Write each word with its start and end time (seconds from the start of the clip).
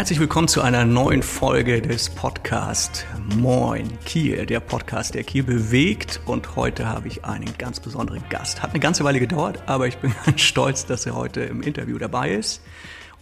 Herzlich 0.00 0.18
willkommen 0.18 0.48
zu 0.48 0.62
einer 0.62 0.86
neuen 0.86 1.22
Folge 1.22 1.82
des 1.82 2.08
Podcasts 2.08 3.04
Moin 3.36 3.86
Kiel, 4.06 4.46
der 4.46 4.58
Podcast, 4.58 5.14
der 5.14 5.24
Kiel 5.24 5.42
bewegt. 5.42 6.22
Und 6.24 6.56
heute 6.56 6.88
habe 6.88 7.06
ich 7.06 7.26
einen 7.26 7.52
ganz 7.58 7.80
besonderen 7.80 8.24
Gast. 8.30 8.62
Hat 8.62 8.70
eine 8.70 8.80
ganze 8.80 9.04
Weile 9.04 9.20
gedauert, 9.20 9.62
aber 9.66 9.88
ich 9.88 9.98
bin 9.98 10.14
ganz 10.24 10.40
stolz, 10.40 10.86
dass 10.86 11.04
er 11.04 11.16
heute 11.16 11.42
im 11.42 11.62
Interview 11.62 11.98
dabei 11.98 12.30
ist. 12.30 12.62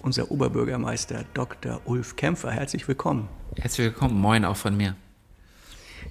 Unser 0.02 0.30
Oberbürgermeister 0.30 1.24
Dr. 1.34 1.80
Ulf 1.84 2.14
Kämpfer. 2.14 2.52
Herzlich 2.52 2.86
willkommen. 2.86 3.28
Herzlich 3.56 3.88
willkommen. 3.88 4.14
Moin 4.14 4.44
auch 4.44 4.56
von 4.56 4.76
mir. 4.76 4.94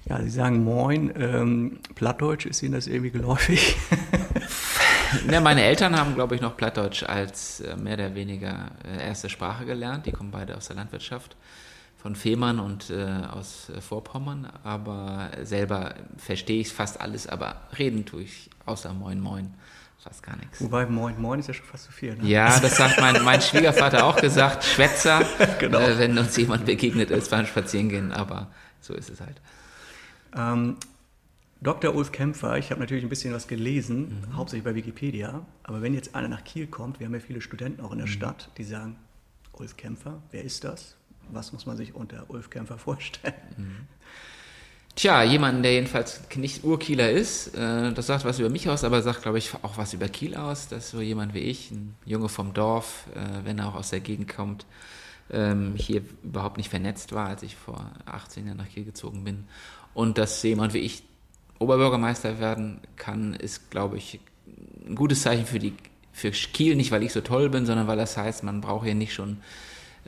Ja, 0.04 0.20
Sie 0.20 0.28
sagen 0.28 0.64
Moin. 0.64 1.10
Ähm, 1.18 1.78
Plattdeutsch, 1.94 2.44
ist 2.44 2.62
Ihnen 2.62 2.74
das 2.74 2.88
irgendwie 2.88 3.10
geläufig? 3.10 3.78
ja, 5.30 5.40
meine 5.42 5.62
Eltern 5.62 5.96
haben, 5.96 6.14
glaube 6.14 6.34
ich, 6.34 6.40
noch 6.40 6.56
Plattdeutsch 6.56 7.02
als 7.02 7.60
äh, 7.60 7.76
mehr 7.76 7.94
oder 7.94 8.14
weniger 8.14 8.70
äh, 8.84 9.06
erste 9.06 9.28
Sprache 9.28 9.64
gelernt. 9.64 10.06
Die 10.06 10.12
kommen 10.12 10.30
beide 10.30 10.56
aus 10.56 10.68
der 10.68 10.76
Landwirtschaft, 10.76 11.36
von 11.96 12.14
Fehmarn 12.14 12.60
und 12.60 12.90
äh, 12.90 13.06
aus 13.30 13.70
äh, 13.70 13.80
Vorpommern. 13.80 14.50
Aber 14.64 15.30
selber 15.42 15.94
verstehe 16.16 16.60
ich 16.60 16.72
fast 16.72 17.00
alles, 17.00 17.26
aber 17.26 17.62
reden 17.78 18.04
tue 18.06 18.22
ich 18.22 18.50
außer 18.66 18.92
Moin 18.92 19.20
Moin 19.20 19.54
fast 19.98 20.22
gar 20.22 20.36
nichts. 20.36 20.60
Wobei 20.60 20.86
Moin 20.86 21.20
Moin 21.20 21.40
ist 21.40 21.48
ja 21.48 21.54
schon 21.54 21.66
fast 21.66 21.84
zu 21.84 21.92
viel. 21.92 22.14
Ne? 22.16 22.28
Ja, 22.28 22.58
das 22.60 22.78
hat 22.78 23.00
mein, 23.00 23.22
mein 23.24 23.40
Schwiegervater 23.40 24.04
auch 24.04 24.16
gesagt. 24.16 24.64
Schwätzer, 24.64 25.22
genau. 25.58 25.78
äh, 25.78 25.98
wenn 25.98 26.16
uns 26.16 26.36
jemand 26.36 26.66
begegnet 26.66 27.10
ist 27.10 27.30
beim 27.30 27.46
Spazierengehen. 27.46 28.12
Aber 28.12 28.48
so 28.80 28.94
ist 28.94 29.10
es 29.10 29.20
halt. 29.20 29.40
Ähm, 30.36 30.76
Dr. 31.60 31.94
Ulf 31.94 32.12
Kämpfer, 32.12 32.56
ich 32.56 32.70
habe 32.70 32.80
natürlich 32.80 33.04
ein 33.04 33.08
bisschen 33.08 33.34
was 33.34 33.48
gelesen, 33.48 34.20
mhm. 34.28 34.36
hauptsächlich 34.36 34.64
bei 34.64 34.74
Wikipedia, 34.74 35.44
aber 35.64 35.82
wenn 35.82 35.92
jetzt 35.92 36.14
einer 36.14 36.28
nach 36.28 36.44
Kiel 36.44 36.68
kommt, 36.68 37.00
wir 37.00 37.06
haben 37.06 37.14
ja 37.14 37.20
viele 37.20 37.40
Studenten 37.40 37.80
auch 37.80 37.90
in 37.90 37.98
der 37.98 38.06
mhm. 38.06 38.12
Stadt, 38.12 38.50
die 38.58 38.64
sagen, 38.64 38.96
Ulf 39.52 39.76
Kämpfer, 39.76 40.22
wer 40.30 40.44
ist 40.44 40.62
das? 40.62 40.96
Was 41.30 41.52
muss 41.52 41.66
man 41.66 41.76
sich 41.76 41.94
unter 41.94 42.26
Ulf 42.28 42.50
Kämpfer 42.50 42.78
vorstellen? 42.78 43.34
Mhm. 43.56 43.76
Tja, 44.94 45.22
jemanden, 45.22 45.62
der 45.62 45.74
jedenfalls 45.74 46.22
nicht 46.34 46.64
Urkieler 46.64 47.10
ist, 47.10 47.54
äh, 47.54 47.92
das 47.92 48.06
sagt 48.06 48.24
was 48.24 48.38
über 48.38 48.50
mich 48.50 48.68
aus, 48.68 48.82
aber 48.82 49.00
sagt, 49.02 49.22
glaube 49.22 49.38
ich, 49.38 49.54
auch 49.62 49.78
was 49.78 49.94
über 49.94 50.08
Kiel 50.08 50.34
aus. 50.34 50.66
Das 50.66 50.86
ist 50.86 50.90
so 50.90 51.00
jemand 51.00 51.34
wie 51.34 51.38
ich, 51.38 51.70
ein 51.70 51.94
Junge 52.04 52.28
vom 52.28 52.52
Dorf, 52.52 53.06
äh, 53.14 53.44
wenn 53.44 53.60
er 53.60 53.68
auch 53.68 53.76
aus 53.76 53.90
der 53.90 54.00
Gegend 54.00 54.28
kommt, 54.28 54.66
ähm, 55.30 55.74
hier 55.76 56.02
überhaupt 56.24 56.56
nicht 56.56 56.68
vernetzt 56.68 57.12
war, 57.12 57.28
als 57.28 57.44
ich 57.44 57.54
vor 57.54 57.92
18 58.06 58.46
Jahren 58.46 58.56
nach 58.56 58.68
Kiel 58.68 58.84
gezogen 58.84 59.22
bin. 59.22 59.44
Und 59.94 60.18
dass 60.18 60.42
jemand 60.42 60.74
wie 60.74 60.78
ich 60.78 61.04
Oberbürgermeister 61.58 62.38
werden 62.38 62.80
kann, 62.96 63.34
ist, 63.34 63.70
glaube 63.70 63.96
ich, 63.96 64.20
ein 64.86 64.94
gutes 64.94 65.22
Zeichen 65.22 65.46
für, 65.46 65.58
die, 65.58 65.74
für 66.12 66.30
Kiel, 66.30 66.76
nicht 66.76 66.90
weil 66.90 67.02
ich 67.02 67.12
so 67.12 67.20
toll 67.20 67.48
bin, 67.48 67.66
sondern 67.66 67.86
weil 67.86 67.96
das 67.96 68.16
heißt, 68.16 68.42
man 68.42 68.60
braucht 68.60 68.84
hier 68.84 68.94
nicht 68.94 69.12
schon 69.12 69.38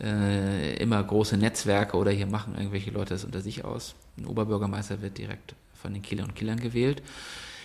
äh, 0.00 0.76
immer 0.76 1.02
große 1.02 1.36
Netzwerke 1.36 1.96
oder 1.96 2.10
hier 2.10 2.26
machen 2.26 2.54
irgendwelche 2.56 2.90
Leute 2.90 3.14
das 3.14 3.24
unter 3.24 3.40
sich 3.40 3.64
aus. 3.64 3.94
Ein 4.16 4.26
Oberbürgermeister 4.26 5.02
wird 5.02 5.18
direkt 5.18 5.54
von 5.74 5.92
den 5.92 6.02
Kielern 6.02 6.26
und 6.26 6.34
Kielern 6.34 6.60
gewählt. 6.60 7.02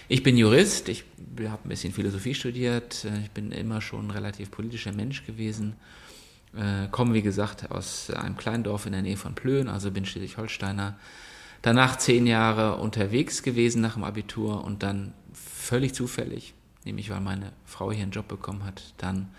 Ich 0.07 0.21
bin 0.21 0.37
Jurist, 0.37 0.87
ich 0.89 1.03
habe 1.47 1.63
ein 1.65 1.69
bisschen 1.69 1.91
Philosophie 1.91 2.35
studiert, 2.35 3.07
ich 3.23 3.31
bin 3.31 3.51
immer 3.51 3.81
schon 3.81 4.07
ein 4.07 4.11
relativ 4.11 4.51
politischer 4.51 4.91
Mensch 4.91 5.25
gewesen, 5.25 5.75
äh, 6.55 6.87
komme 6.91 7.15
wie 7.15 7.23
gesagt 7.23 7.71
aus 7.71 8.11
einem 8.11 8.37
kleinen 8.37 8.63
Dorf 8.63 8.85
in 8.85 8.91
der 8.91 9.01
Nähe 9.01 9.17
von 9.17 9.33
Plön, 9.33 9.67
also 9.67 9.89
bin 9.89 10.05
Schleswig-Holsteiner, 10.05 10.99
Danach 11.65 11.97
zehn 11.97 12.27
Jahre 12.27 12.75
unterwegs 12.75 13.41
gewesen 13.41 13.81
nach 13.81 13.95
dem 13.95 14.03
Abitur 14.03 14.63
und 14.63 14.83
dann 14.83 15.15
völlig 15.33 15.95
zufällig, 15.95 16.53
nämlich 16.83 17.09
weil 17.09 17.21
meine 17.21 17.53
Frau 17.65 17.91
hier 17.91 18.03
einen 18.03 18.11
Job 18.11 18.27
bekommen 18.27 18.63
hat, 18.63 18.93
dann 18.97 19.29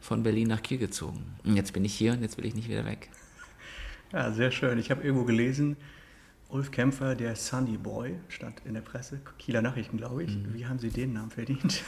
von 0.00 0.22
Berlin 0.22 0.46
nach 0.46 0.62
Kiel 0.62 0.78
gezogen. 0.78 1.34
Und 1.42 1.56
jetzt 1.56 1.72
bin 1.72 1.84
ich 1.84 1.92
hier 1.92 2.12
und 2.12 2.22
jetzt 2.22 2.38
will 2.38 2.46
ich 2.46 2.54
nicht 2.54 2.68
wieder 2.68 2.84
weg. 2.84 3.10
Ja, 4.12 4.30
sehr 4.30 4.52
schön. 4.52 4.78
Ich 4.78 4.92
habe 4.92 5.02
irgendwo 5.02 5.24
gelesen, 5.24 5.76
Ulf 6.50 6.70
Kämpfer, 6.70 7.16
der 7.16 7.34
Sunny 7.34 7.78
Boy, 7.78 8.14
stand 8.28 8.60
in 8.64 8.74
der 8.74 8.82
Presse, 8.82 9.20
Kieler 9.38 9.60
Nachrichten, 9.60 9.96
glaube 9.96 10.22
ich. 10.22 10.36
Mhm. 10.36 10.54
Wie 10.54 10.66
haben 10.66 10.78
Sie 10.78 10.90
den 10.90 11.14
Namen 11.14 11.32
verdient? 11.32 11.82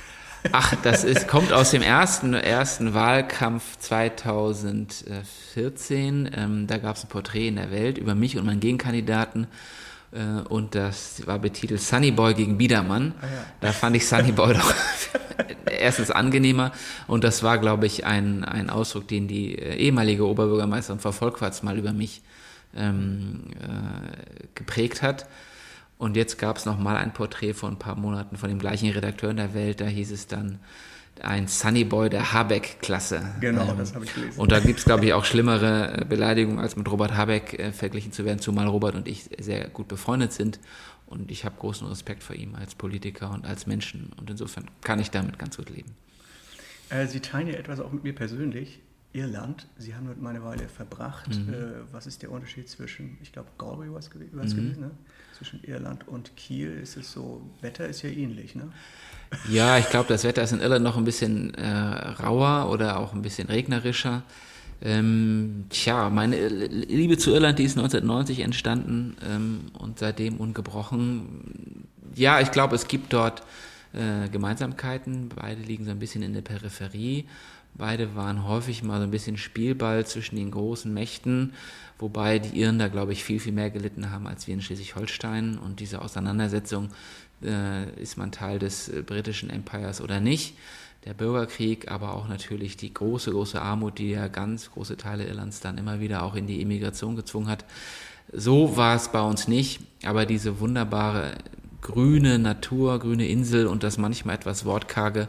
Ach, 0.53 0.75
das 0.82 1.05
ist, 1.05 1.28
kommt 1.28 1.53
aus 1.53 1.71
dem 1.71 1.82
ersten, 1.82 2.34
ersten 2.34 2.94
Wahlkampf 2.94 3.78
2014. 3.78 6.31
Ähm, 6.34 6.66
da 6.66 6.78
gab 6.78 6.97
es 6.97 7.05
ein 7.05 7.09
Porträt 7.09 7.47
in 7.49 7.56
der 7.56 7.71
Welt 7.71 7.99
über 7.99 8.15
mich 8.15 8.37
und 8.37 8.44
meinen 8.44 8.60
Gegenkandidaten. 8.60 9.47
Äh, 10.12 10.43
und 10.49 10.75
das 10.75 11.27
war 11.27 11.38
betitelt 11.38 11.81
Sunny 11.81 12.10
Boy 12.10 12.34
gegen 12.34 12.59
Biedermann. 12.59 13.15
Ah, 13.21 13.27
ja. 13.27 13.47
Da 13.60 13.72
fand 13.72 13.97
ich 13.97 14.06
Sunny 14.06 14.32
Boy 14.32 14.53
doch 14.55 14.75
erstens 15.78 16.10
angenehmer 16.10 16.72
und 17.06 17.25
das 17.25 17.43
war, 17.43 17.59
glaube 17.59 17.87
ich, 17.87 18.06
ein, 18.06 18.44
ein 18.44 18.71
Ausdruck, 18.71 19.09
den 19.09 19.28
die 19.28 19.59
äh, 19.59 19.76
ehemalige 19.76 20.26
Oberbürgermeisterin 20.26 21.00
Frau 21.00 21.12
Volkwarts 21.12 21.62
mal 21.62 21.78
über 21.78 21.93
mich 21.93 22.22
ähm, 22.76 23.44
äh, 23.61 24.47
geprägt 24.55 25.03
hat. 25.03 25.26
Und 25.99 26.16
jetzt 26.16 26.38
gab 26.38 26.56
es 26.56 26.66
noch 26.66 26.78
mal 26.78 26.97
ein 26.97 27.12
Porträt 27.12 27.55
vor 27.55 27.69
ein 27.69 27.78
paar 27.78 27.97
Monaten 27.97 28.37
von 28.37 28.49
dem 28.49 28.59
gleichen 28.59 28.91
Redakteur 28.91 29.31
in 29.31 29.37
der 29.37 29.55
Welt, 29.55 29.81
da 29.81 29.87
hieß 29.87 30.10
es 30.10 30.27
dann, 30.27 30.59
ein 31.22 31.47
Sunny 31.47 31.84
Boy 31.84 32.10
der 32.10 32.32
Habeck-Klasse. 32.32 33.22
Genau, 33.41 33.71
ähm, 33.71 33.78
das 33.78 33.94
habe 33.94 34.05
ich 34.05 34.15
gelesen. 34.15 34.41
Und 34.41 34.53
da 34.53 34.60
gibt 34.60 34.81
es, 34.81 34.84
glaube 34.84 35.05
ich, 35.06 35.12
auch 35.12 35.25
schlimmere 35.25 36.00
äh, 36.00 36.05
Beleidigungen, 36.05 36.59
als 36.59 36.77
mit 36.77 36.91
Robert 36.91 37.16
Habeck 37.16 37.59
äh, 37.59 37.72
verglichen 37.72 38.12
zu 38.12 38.25
werden, 38.25 38.41
zumal 38.41 38.66
Robert 38.66 38.94
und 38.94 39.06
ich 39.06 39.31
sehr 39.38 39.69
gut 39.69 39.88
befreundet 39.88 40.32
sind. 40.32 40.59
Und 41.06 41.31
ich 41.31 41.44
habe 41.44 41.55
großen 41.59 41.87
Respekt 41.87 42.22
vor 42.22 42.34
ihm 42.34 42.55
als 42.55 42.75
Politiker 42.75 43.31
und 43.31 43.47
als 43.47 43.66
Menschen. 43.66 44.12
Und 44.16 44.31
insofern 44.31 44.69
kann 44.82 44.99
ich 44.99 45.11
damit 45.11 45.38
ganz 45.38 45.56
gut 45.56 45.71
leben. 45.71 45.94
Äh, 46.91 47.06
Sie 47.06 47.21
teilen 47.21 47.47
ja 47.47 47.55
etwas 47.55 47.81
auch 47.81 47.93
mit 47.93 48.03
mir 48.03 48.15
persönlich. 48.15 48.81
Irland, 49.12 49.69
Sie 49.78 49.94
haben 49.94 50.06
dort 50.06 50.21
mal 50.21 50.31
eine 50.31 50.43
Weile 50.43 50.69
verbracht. 50.69 51.28
Mhm. 51.28 51.55
Äh, 51.55 51.56
was 51.93 52.06
ist 52.06 52.22
der 52.22 52.32
Unterschied 52.32 52.69
zwischen, 52.69 53.16
ich 53.22 53.32
glaube, 53.32 53.49
Galway 53.59 53.88
war 53.91 53.99
es 53.99 54.12
mhm. 54.12 54.28
gewesen, 54.49 54.81
ne? 54.81 54.91
Zwischen 55.37 55.62
Irland 55.65 56.06
und 56.09 56.37
Kiel? 56.37 56.78
Ist 56.83 56.97
es 56.97 57.12
so, 57.12 57.43
Wetter 57.61 57.89
ist 57.89 58.03
ja 58.03 58.11
ähnlich, 58.11 58.55
ne? 58.55 58.72
Ja, 59.49 59.78
ich 59.78 59.89
glaube, 59.91 60.09
das 60.09 60.25
Wetter 60.25 60.43
ist 60.43 60.53
in 60.53 60.61
Irland 60.61 60.84
noch 60.84 60.97
ein 60.97 61.05
bisschen 61.05 61.55
äh, 61.55 61.69
rauer 61.69 62.71
oder 62.71 62.99
auch 62.99 63.15
ein 63.15 63.22
bisschen 63.22 63.49
regnerischer. 63.49 64.23
Ähm, 64.83 65.65
tja, 65.71 66.11
meine 66.11 66.49
Liebe 66.49 67.17
zu 67.17 67.31
Irland, 67.31 67.59
die 67.59 67.65
ist 67.65 67.77
1990 67.77 68.41
entstanden 68.41 69.17
ähm, 69.27 69.61
und 69.78 69.99
seitdem 69.99 70.37
ungebrochen. 70.37 71.89
Ja, 72.15 72.41
ich 72.41 72.50
glaube, 72.50 72.75
es 72.75 72.87
gibt 72.87 73.12
dort 73.12 73.43
äh, 73.93 74.28
Gemeinsamkeiten. 74.28 75.31
Beide 75.34 75.62
liegen 75.62 75.84
so 75.84 75.91
ein 75.91 75.99
bisschen 75.99 76.23
in 76.23 76.34
der 76.34 76.43
Peripherie. 76.43 77.27
Beide 77.77 78.15
waren 78.15 78.47
häufig 78.47 78.83
mal 78.83 78.99
so 78.99 79.05
ein 79.05 79.11
bisschen 79.11 79.37
Spielball 79.37 80.07
zwischen 80.07 80.37
den 80.37 80.53
großen 80.53 80.93
Mächten, 80.93 81.55
wobei 81.99 82.39
die 82.39 82.61
Iren 82.61 82.79
da, 82.79 82.87
glaube 82.89 83.12
ich, 83.12 83.25
viel, 83.25 83.41
viel 83.41 83.53
mehr 83.53 83.71
gelitten 83.71 84.11
haben 84.11 84.29
als 84.29 84.47
wir 84.47 84.55
in 84.55 84.62
Schleswig-Holstein. 84.62 85.59
Und 85.59 85.81
diese 85.81 86.01
Auseinandersetzung 86.01 86.91
äh, 87.43 87.91
ist 88.01 88.17
man 88.17 88.31
Teil 88.31 88.61
des 88.61 88.89
äh, 88.89 89.03
britischen 89.03 89.51
Empires 89.51 90.01
oder 90.01 90.21
nicht. 90.21 90.55
Der 91.05 91.15
Bürgerkrieg, 91.15 91.91
aber 91.91 92.15
auch 92.15 92.29
natürlich 92.29 92.77
die 92.77 92.95
große, 92.95 93.33
große 93.33 93.61
Armut, 93.61 93.99
die 93.99 94.11
ja 94.11 94.29
ganz 94.29 94.71
große 94.71 94.97
Teile 94.97 95.27
Irlands 95.27 95.61
dann 95.61 95.77
immer 95.77 96.00
wieder 96.00 96.23
auch 96.23 96.35
in 96.35 96.47
die 96.47 96.62
Emigration 96.62 97.17
gezwungen 97.17 97.49
hat. 97.49 97.65
So 98.32 98.77
war 98.77 98.97
es 98.97 99.09
bei 99.09 99.20
uns 99.20 99.49
nicht, 99.49 99.81
aber 100.05 100.25
diese 100.25 100.61
wunderbare 100.61 101.35
grüne 101.82 102.38
Natur, 102.38 102.99
grüne 103.00 103.29
Insel 103.29 103.67
und 103.67 103.82
das 103.82 103.99
manchmal 103.99 104.37
etwas 104.37 104.65
wortkarge, 104.65 105.29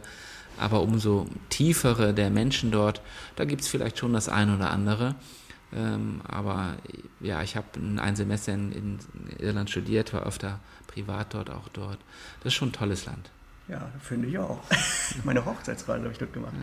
aber 0.59 0.81
umso 0.81 1.27
tiefere 1.49 2.13
der 2.13 2.29
Menschen 2.29 2.71
dort, 2.71 3.01
da 3.35 3.45
gibt 3.45 3.61
es 3.61 3.67
vielleicht 3.67 3.97
schon 3.97 4.13
das 4.13 4.29
eine 4.29 4.55
oder 4.55 4.69
andere. 4.69 5.15
Ähm, 5.73 6.21
aber 6.25 6.75
ja, 7.19 7.41
ich 7.41 7.55
habe 7.55 7.67
ein 7.77 8.15
Semester 8.15 8.53
in, 8.53 8.71
in, 8.71 8.99
Irland 9.39 9.69
studiert, 9.69 10.13
war 10.13 10.25
öfter 10.25 10.59
privat 10.87 11.33
dort, 11.33 11.49
auch 11.49 11.67
dort. 11.69 11.99
Das 12.39 12.53
ist 12.53 12.53
schon 12.53 12.69
ein 12.69 12.73
tolles 12.73 13.05
Land. 13.05 13.29
Ja, 13.67 13.89
finde 13.99 14.27
ich 14.27 14.37
auch. 14.37 14.59
Meine 15.23 15.43
Hochzeitsreise 15.43 16.03
habe 16.03 16.11
ich 16.13 16.19
dort 16.19 16.33
gemacht. 16.33 16.53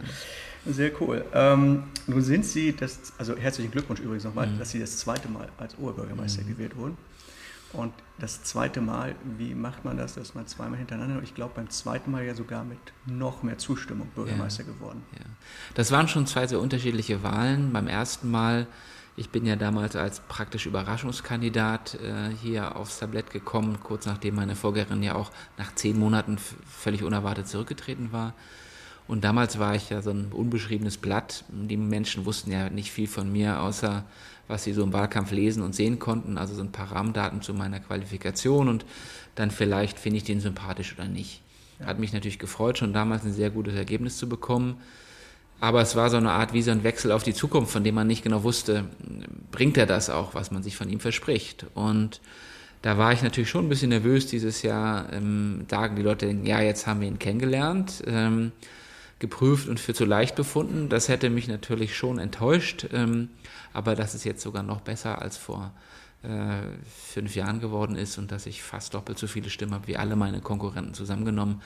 Sehr 0.65 0.93
cool. 1.01 1.25
Ähm, 1.35 1.85
nun 2.07 2.23
sind 2.23 2.47
Sie, 2.47 2.75
das, 2.75 3.13
also 3.19 3.37
herzlichen 3.37 3.73
Glückwunsch 3.73 4.01
übrigens 4.01 4.25
nochmal, 4.25 4.47
mhm. 4.47 4.59
dass 4.59 4.71
Sie 4.71 4.79
das 4.79 4.99
zweite 4.99 5.29
Mal 5.29 5.49
als 5.59 5.77
Oberbürgermeister 5.77 6.43
mhm. 6.43 6.49
gewählt 6.49 6.77
wurden. 6.77 6.97
Und 7.73 7.93
das 8.19 8.45
zweite 8.45 8.81
Mal, 8.81 9.15
wie 9.39 9.55
macht 9.55 9.85
man 9.85 9.97
das, 9.97 10.15
dass 10.15 10.35
man 10.35 10.47
zweimal 10.47 10.79
hintereinander, 10.79 11.23
ich 11.23 11.35
glaube 11.35 11.53
beim 11.57 11.71
zweiten 11.71 12.11
Mal 12.11 12.25
ja 12.25 12.35
sogar 12.35 12.65
mit 12.65 12.79
noch 13.07 13.43
mehr 13.43 13.59
Zustimmung 13.59 14.09
Bürgermeister 14.15 14.65
ja, 14.65 14.73
geworden. 14.73 15.03
Ja. 15.13 15.25
Das 15.75 15.91
waren 15.91 16.09
schon 16.09 16.27
zwei 16.27 16.47
sehr 16.47 16.61
unterschiedliche 16.61 17.23
Wahlen. 17.23 17.73
Beim 17.73 17.89
ersten 17.89 18.31
Mal 18.31 18.67
ich 19.15 19.29
bin 19.29 19.45
ja 19.45 19.57
damals 19.57 19.95
als 19.95 20.21
praktisch 20.21 20.67
Überraschungskandidat 20.67 21.97
äh, 21.97 22.35
hier 22.41 22.77
aufs 22.77 22.99
Tablett 22.99 23.31
gekommen, 23.31 23.79
kurz 23.83 24.07
nachdem 24.07 24.37
meine 24.37 24.57
Vorgängerin 24.57 25.03
ja 25.03 25.15
auch 25.15 25.31
nach 25.59 25.75
zehn 25.75 25.99
Monaten 25.99 26.39
völlig 26.39 27.03
unerwartet 27.03 27.47
zurückgetreten 27.47 28.13
war. 28.13 28.33
Und 29.09 29.25
damals 29.25 29.59
war 29.59 29.75
ich 29.75 29.91
ja 29.91 30.01
so 30.01 30.11
ein 30.11 30.33
unbeschriebenes 30.33 30.97
Blatt. 30.97 31.45
Die 31.49 31.77
Menschen 31.77 32.25
wussten 32.25 32.53
ja 32.53 32.71
nicht 32.71 32.93
viel 32.93 33.09
von 33.09 33.31
mir, 33.31 33.61
außer 33.61 34.05
was 34.49 34.65
sie 34.65 34.73
so 34.73 34.83
im 34.83 34.93
Wahlkampf 34.93 35.31
lesen 35.31 35.63
und 35.63 35.75
sehen 35.75 35.99
konnten, 35.99 36.39
also 36.39 36.55
so 36.55 36.63
ein 36.63 36.73
paar 36.73 36.93
Rahmendaten 36.93 37.43
zu 37.43 37.55
meiner 37.55 37.81
Qualifikation 37.81 38.69
und 38.69 38.85
dann 39.35 39.51
vielleicht 39.51 39.99
finde 39.99 40.19
ich 40.19 40.25
den 40.25 40.41
sympathisch 40.41 40.95
oder 40.95 41.09
nicht. 41.09 41.41
Hat 41.85 41.99
mich 41.99 42.13
natürlich 42.13 42.39
gefreut, 42.39 42.79
schon 42.79 42.93
damals 42.93 43.25
ein 43.25 43.33
sehr 43.33 43.51
gutes 43.51 43.75
Ergebnis 43.75 44.17
zu 44.17 44.29
bekommen. 44.29 44.77
Aber 45.61 45.81
es 45.81 45.95
war 45.95 46.11
so 46.11 46.17
eine 46.17 46.33
Art 46.33 46.53
wie 46.53 46.63
so 46.63 46.73
ein 46.73 46.83
Wechsel 46.83 47.13
auf 47.13 47.23
die 47.23 47.35
Zukunft, 47.35 47.73
von 47.73 47.85
dem 47.85 47.95
man 47.95 48.09
nicht 48.09 48.25
genau 48.25 48.43
wusste, 48.43 48.85
bringt 49.53 49.77
er 49.77 49.87
das 49.87 50.11
auch, 50.11 50.35
was 50.35 50.51
man 50.51 50.63
sich 50.63 50.77
von 50.77 50.89
ihm 50.89 50.99
verspricht. 50.99 51.67
Und 51.75 52.21
da 52.83 52.99
war 52.99 53.13
ich 53.13 53.23
natürlich 53.23 53.49
schon 53.49 53.67
ein 53.67 53.69
bisschen 53.69 53.91
nervös 53.91 54.27
dieses 54.27 54.63
Jahr. 54.63 55.13
Ähm, 55.13 55.65
sagen 55.71 55.95
die 55.95 56.03
Leute, 56.03 56.27
ja, 56.43 56.61
jetzt 56.61 56.89
haben 56.89 57.01
wir 57.01 57.09
ihn 57.09 57.21
kennengelernt, 57.21 58.03
ähm, 58.07 58.51
geprüft 59.23 59.69
und 59.69 59.81
für 59.81 59.95
zu 59.95 60.05
leicht 60.05 60.35
befunden. 60.35 60.91
Das 60.91 61.09
hätte 61.09 61.31
mich 61.31 61.49
natürlich 61.49 61.97
schon 61.97 62.19
enttäuscht, 62.19 62.89
ähm, 62.93 63.31
aber 63.73 63.95
das 63.95 64.15
ist 64.15 64.25
jetzt 64.25 64.43
sogar 64.43 64.63
noch 64.63 64.83
besser 64.83 65.23
als 65.23 65.39
vor 65.39 65.73
äh, 66.23 66.63
fünf 67.13 67.35
Jahren 67.35 67.61
geworden 67.61 67.97
ist 67.97 68.19
und 68.19 68.33
dass 68.33 68.47
ich 68.47 68.63
fast 68.63 68.95
doppelt 68.95 69.19
so 69.19 69.27
viele 69.27 69.49
Stimmen 69.49 69.75
habe 69.75 69.87
wie 69.87 69.97
alle 69.97 70.17
meine 70.17 70.41
Konkurrenten 70.41 70.93
zusammengenommen. 70.93 71.63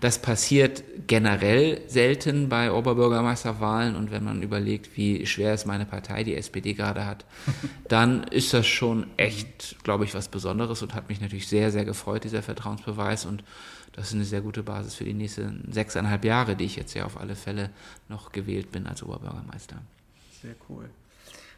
Das 0.00 0.20
passiert 0.20 0.82
generell 1.06 1.82
selten 1.88 2.48
bei 2.48 2.72
Oberbürgermeisterwahlen 2.72 3.96
und 3.96 4.10
wenn 4.10 4.24
man 4.24 4.42
überlegt, 4.42 4.96
wie 4.96 5.26
schwer 5.26 5.52
es 5.52 5.66
meine 5.66 5.84
Partei, 5.84 6.24
die 6.24 6.36
SPD, 6.36 6.74
gerade 6.74 7.06
hat, 7.06 7.24
dann 7.88 8.22
ist 8.24 8.54
das 8.54 8.66
schon 8.66 9.06
echt, 9.16 9.76
glaube 9.82 10.04
ich, 10.04 10.14
was 10.14 10.28
Besonderes 10.28 10.82
und 10.82 10.94
hat 10.94 11.08
mich 11.08 11.20
natürlich 11.20 11.48
sehr, 11.48 11.70
sehr 11.70 11.84
gefreut, 11.84 12.24
dieser 12.24 12.42
Vertrauensbeweis 12.42 13.26
und 13.26 13.42
das 13.92 14.08
ist 14.08 14.14
eine 14.14 14.24
sehr 14.24 14.40
gute 14.40 14.62
Basis 14.62 14.94
für 14.94 15.04
die 15.04 15.14
nächsten 15.14 15.70
sechseinhalb 15.72 16.24
Jahre, 16.24 16.56
die 16.56 16.64
ich 16.64 16.76
jetzt 16.76 16.94
ja 16.94 17.04
auf 17.04 17.18
alle 17.18 17.34
Fälle 17.34 17.70
noch 18.08 18.32
gewählt 18.32 18.70
bin 18.70 18.86
als 18.86 19.02
Oberbürgermeister. 19.02 19.76
Sehr 20.40 20.54
cool. 20.68 20.88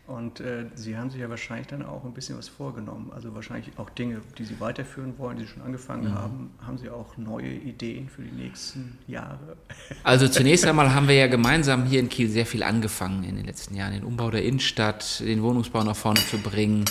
Und 0.07 0.41
äh, 0.41 0.67
Sie 0.75 0.97
haben 0.97 1.11
sich 1.11 1.21
ja 1.21 1.31
wahrscheinlich 1.31 1.69
dann 1.69 1.85
auch 1.85 2.05
ein 2.05 2.13
bisschen 2.13 2.37
was 2.37 2.49
vorgenommen. 2.49 3.13
Also 3.15 3.35
wahrscheinlich 3.35 3.79
auch 3.79 3.89
Dinge, 3.89 4.21
die 4.37 4.45
Sie 4.45 4.59
weiterführen 4.59 5.15
wollen, 5.17 5.37
die 5.37 5.45
Sie 5.45 5.51
schon 5.51 5.63
angefangen 5.63 6.11
mhm. 6.11 6.15
haben. 6.15 6.51
Haben 6.67 6.79
Sie 6.79 6.91
auch 6.91 7.17
neue 7.17 7.53
Ideen 7.53 8.09
für 8.09 8.23
die 8.23 8.33
nächsten 8.33 8.99
Jahre? 9.07 9.57
Also 10.05 10.27
zunächst 10.27 10.67
einmal 10.67 10.93
haben 10.95 11.07
wir 11.07 11.15
ja 11.15 11.29
gemeinsam 11.29 11.85
hier 11.85 12.01
in 12.01 12.09
Kiel 12.09 12.29
sehr 12.29 12.47
viel 12.47 12.65
angefangen 12.65 13.23
in 13.23 13.37
den 13.37 13.45
letzten 13.45 13.77
Jahren. 13.77 13.93
Den 13.93 14.03
Umbau 14.03 14.31
der 14.31 14.43
Innenstadt, 14.43 15.21
den 15.21 15.43
Wohnungsbau 15.43 15.85
nach 15.85 15.95
vorne 15.95 16.21
zu 16.21 16.39
bringen, 16.39 16.85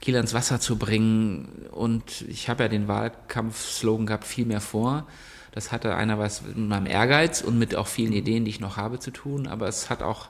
Kiel 0.00 0.16
ans 0.16 0.34
Wasser 0.34 0.60
zu 0.60 0.76
bringen. 0.76 1.66
Und 1.70 2.22
ich 2.28 2.48
habe 2.48 2.64
ja 2.64 2.68
den 2.68 2.88
Wahlkampfslogan 2.88 4.06
gehabt, 4.06 4.24
viel 4.24 4.46
mehr 4.46 4.60
vor. 4.60 5.06
Das 5.52 5.70
hatte 5.70 5.94
einerseits 5.94 6.42
mit 6.42 6.56
meinem 6.56 6.86
Ehrgeiz 6.86 7.40
und 7.40 7.58
mit 7.58 7.76
auch 7.76 7.86
vielen 7.86 8.12
Ideen, 8.12 8.44
die 8.44 8.50
ich 8.50 8.60
noch 8.60 8.76
habe, 8.76 8.98
zu 8.98 9.10
tun. 9.10 9.46
Aber 9.46 9.68
es 9.68 9.88
hat 9.90 10.02
auch 10.02 10.28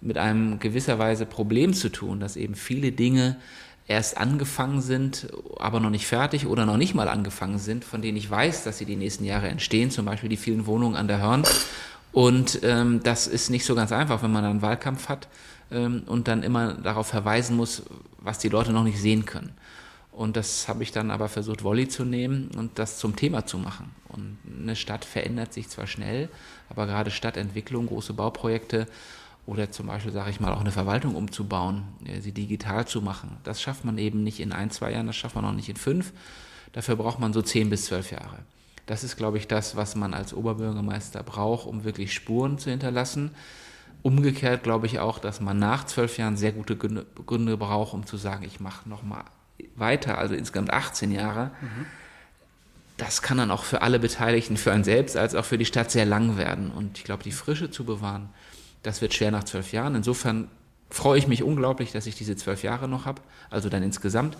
mit 0.00 0.18
einem 0.18 0.58
gewisserweise 0.58 1.26
Problem 1.26 1.72
zu 1.72 1.90
tun, 1.90 2.20
dass 2.20 2.36
eben 2.36 2.54
viele 2.54 2.92
Dinge 2.92 3.36
erst 3.88 4.18
angefangen 4.18 4.82
sind, 4.82 5.28
aber 5.58 5.80
noch 5.80 5.90
nicht 5.90 6.06
fertig 6.06 6.46
oder 6.46 6.66
noch 6.66 6.76
nicht 6.76 6.94
mal 6.94 7.08
angefangen 7.08 7.58
sind, 7.58 7.84
von 7.84 8.02
denen 8.02 8.16
ich 8.16 8.30
weiß, 8.30 8.64
dass 8.64 8.78
sie 8.78 8.84
die 8.84 8.96
nächsten 8.96 9.24
Jahre 9.24 9.48
entstehen, 9.48 9.90
zum 9.90 10.04
Beispiel 10.06 10.28
die 10.28 10.36
vielen 10.36 10.66
Wohnungen 10.66 10.96
an 10.96 11.08
der 11.08 11.20
Hörn. 11.20 11.44
Und 12.12 12.60
ähm, 12.62 13.00
das 13.02 13.26
ist 13.26 13.50
nicht 13.50 13.64
so 13.64 13.74
ganz 13.74 13.92
einfach, 13.92 14.22
wenn 14.22 14.32
man 14.32 14.44
einen 14.44 14.62
Wahlkampf 14.62 15.08
hat 15.08 15.28
und 15.70 16.28
dann 16.28 16.42
immer 16.42 16.74
darauf 16.74 17.08
verweisen 17.08 17.56
muss, 17.56 17.82
was 18.18 18.38
die 18.38 18.48
Leute 18.48 18.72
noch 18.72 18.84
nicht 18.84 19.00
sehen 19.00 19.24
können. 19.24 19.52
Und 20.12 20.36
das 20.36 20.68
habe 20.68 20.82
ich 20.82 20.92
dann 20.92 21.10
aber 21.10 21.28
versucht, 21.28 21.62
Wolli 21.62 21.88
zu 21.88 22.04
nehmen 22.04 22.50
und 22.56 22.78
das 22.78 22.98
zum 22.98 23.16
Thema 23.16 23.44
zu 23.44 23.58
machen. 23.58 23.90
Und 24.08 24.38
eine 24.62 24.74
Stadt 24.74 25.04
verändert 25.04 25.52
sich 25.52 25.68
zwar 25.68 25.86
schnell, 25.86 26.30
aber 26.70 26.86
gerade 26.86 27.10
Stadtentwicklung, 27.10 27.86
große 27.86 28.14
Bauprojekte 28.14 28.86
oder 29.44 29.70
zum 29.70 29.88
Beispiel, 29.88 30.12
sage 30.12 30.30
ich 30.30 30.40
mal, 30.40 30.52
auch 30.52 30.60
eine 30.60 30.72
Verwaltung 30.72 31.14
umzubauen, 31.16 31.82
sie 32.20 32.32
digital 32.32 32.86
zu 32.86 33.02
machen. 33.02 33.36
Das 33.44 33.60
schafft 33.60 33.84
man 33.84 33.98
eben 33.98 34.24
nicht 34.24 34.40
in 34.40 34.52
ein, 34.52 34.70
zwei 34.70 34.92
Jahren, 34.92 35.06
das 35.06 35.16
schafft 35.16 35.34
man 35.34 35.44
auch 35.44 35.52
nicht 35.52 35.68
in 35.68 35.76
fünf. 35.76 36.12
Dafür 36.72 36.96
braucht 36.96 37.20
man 37.20 37.32
so 37.32 37.42
zehn 37.42 37.68
bis 37.68 37.84
zwölf 37.84 38.10
Jahre. 38.10 38.38
Das 38.86 39.04
ist, 39.04 39.16
glaube 39.16 39.38
ich, 39.38 39.48
das, 39.48 39.76
was 39.76 39.96
man 39.96 40.14
als 40.14 40.32
Oberbürgermeister 40.32 41.22
braucht, 41.22 41.66
um 41.66 41.84
wirklich 41.84 42.12
Spuren 42.14 42.58
zu 42.58 42.70
hinterlassen. 42.70 43.32
Umgekehrt 44.02 44.62
glaube 44.62 44.86
ich 44.86 45.00
auch, 45.00 45.18
dass 45.18 45.40
man 45.40 45.58
nach 45.58 45.84
zwölf 45.84 46.16
Jahren 46.18 46.36
sehr 46.36 46.52
gute 46.52 46.76
Gründe 46.76 47.56
braucht, 47.56 47.92
um 47.92 48.06
zu 48.06 48.16
sagen, 48.16 48.44
ich 48.44 48.60
mache 48.60 48.88
nochmal 48.88 49.24
weiter, 49.74 50.18
also 50.18 50.34
insgesamt 50.34 50.72
18 50.72 51.10
Jahre. 51.10 51.50
Mhm. 51.60 51.86
Das 52.98 53.20
kann 53.20 53.38
dann 53.38 53.50
auch 53.50 53.64
für 53.64 53.82
alle 53.82 53.98
Beteiligten, 53.98 54.56
für 54.56 54.72
einen 54.72 54.84
selbst 54.84 55.16
als 55.16 55.34
auch 55.34 55.44
für 55.44 55.58
die 55.58 55.64
Stadt 55.64 55.90
sehr 55.90 56.06
lang 56.06 56.38
werden. 56.38 56.70
Und 56.70 56.98
ich 56.98 57.04
glaube, 57.04 57.22
die 57.22 57.32
Frische 57.32 57.70
zu 57.70 57.84
bewahren, 57.84 58.30
das 58.82 59.02
wird 59.02 59.12
schwer 59.12 59.30
nach 59.30 59.44
zwölf 59.44 59.72
Jahren. 59.72 59.94
Insofern 59.94 60.48
freue 60.88 61.18
ich 61.18 61.26
mich 61.26 61.42
unglaublich, 61.42 61.92
dass 61.92 62.06
ich 62.06 62.14
diese 62.14 62.36
zwölf 62.36 62.62
Jahre 62.62 62.88
noch 62.88 63.04
habe, 63.04 63.20
also 63.50 63.68
dann 63.68 63.82
insgesamt. 63.82 64.36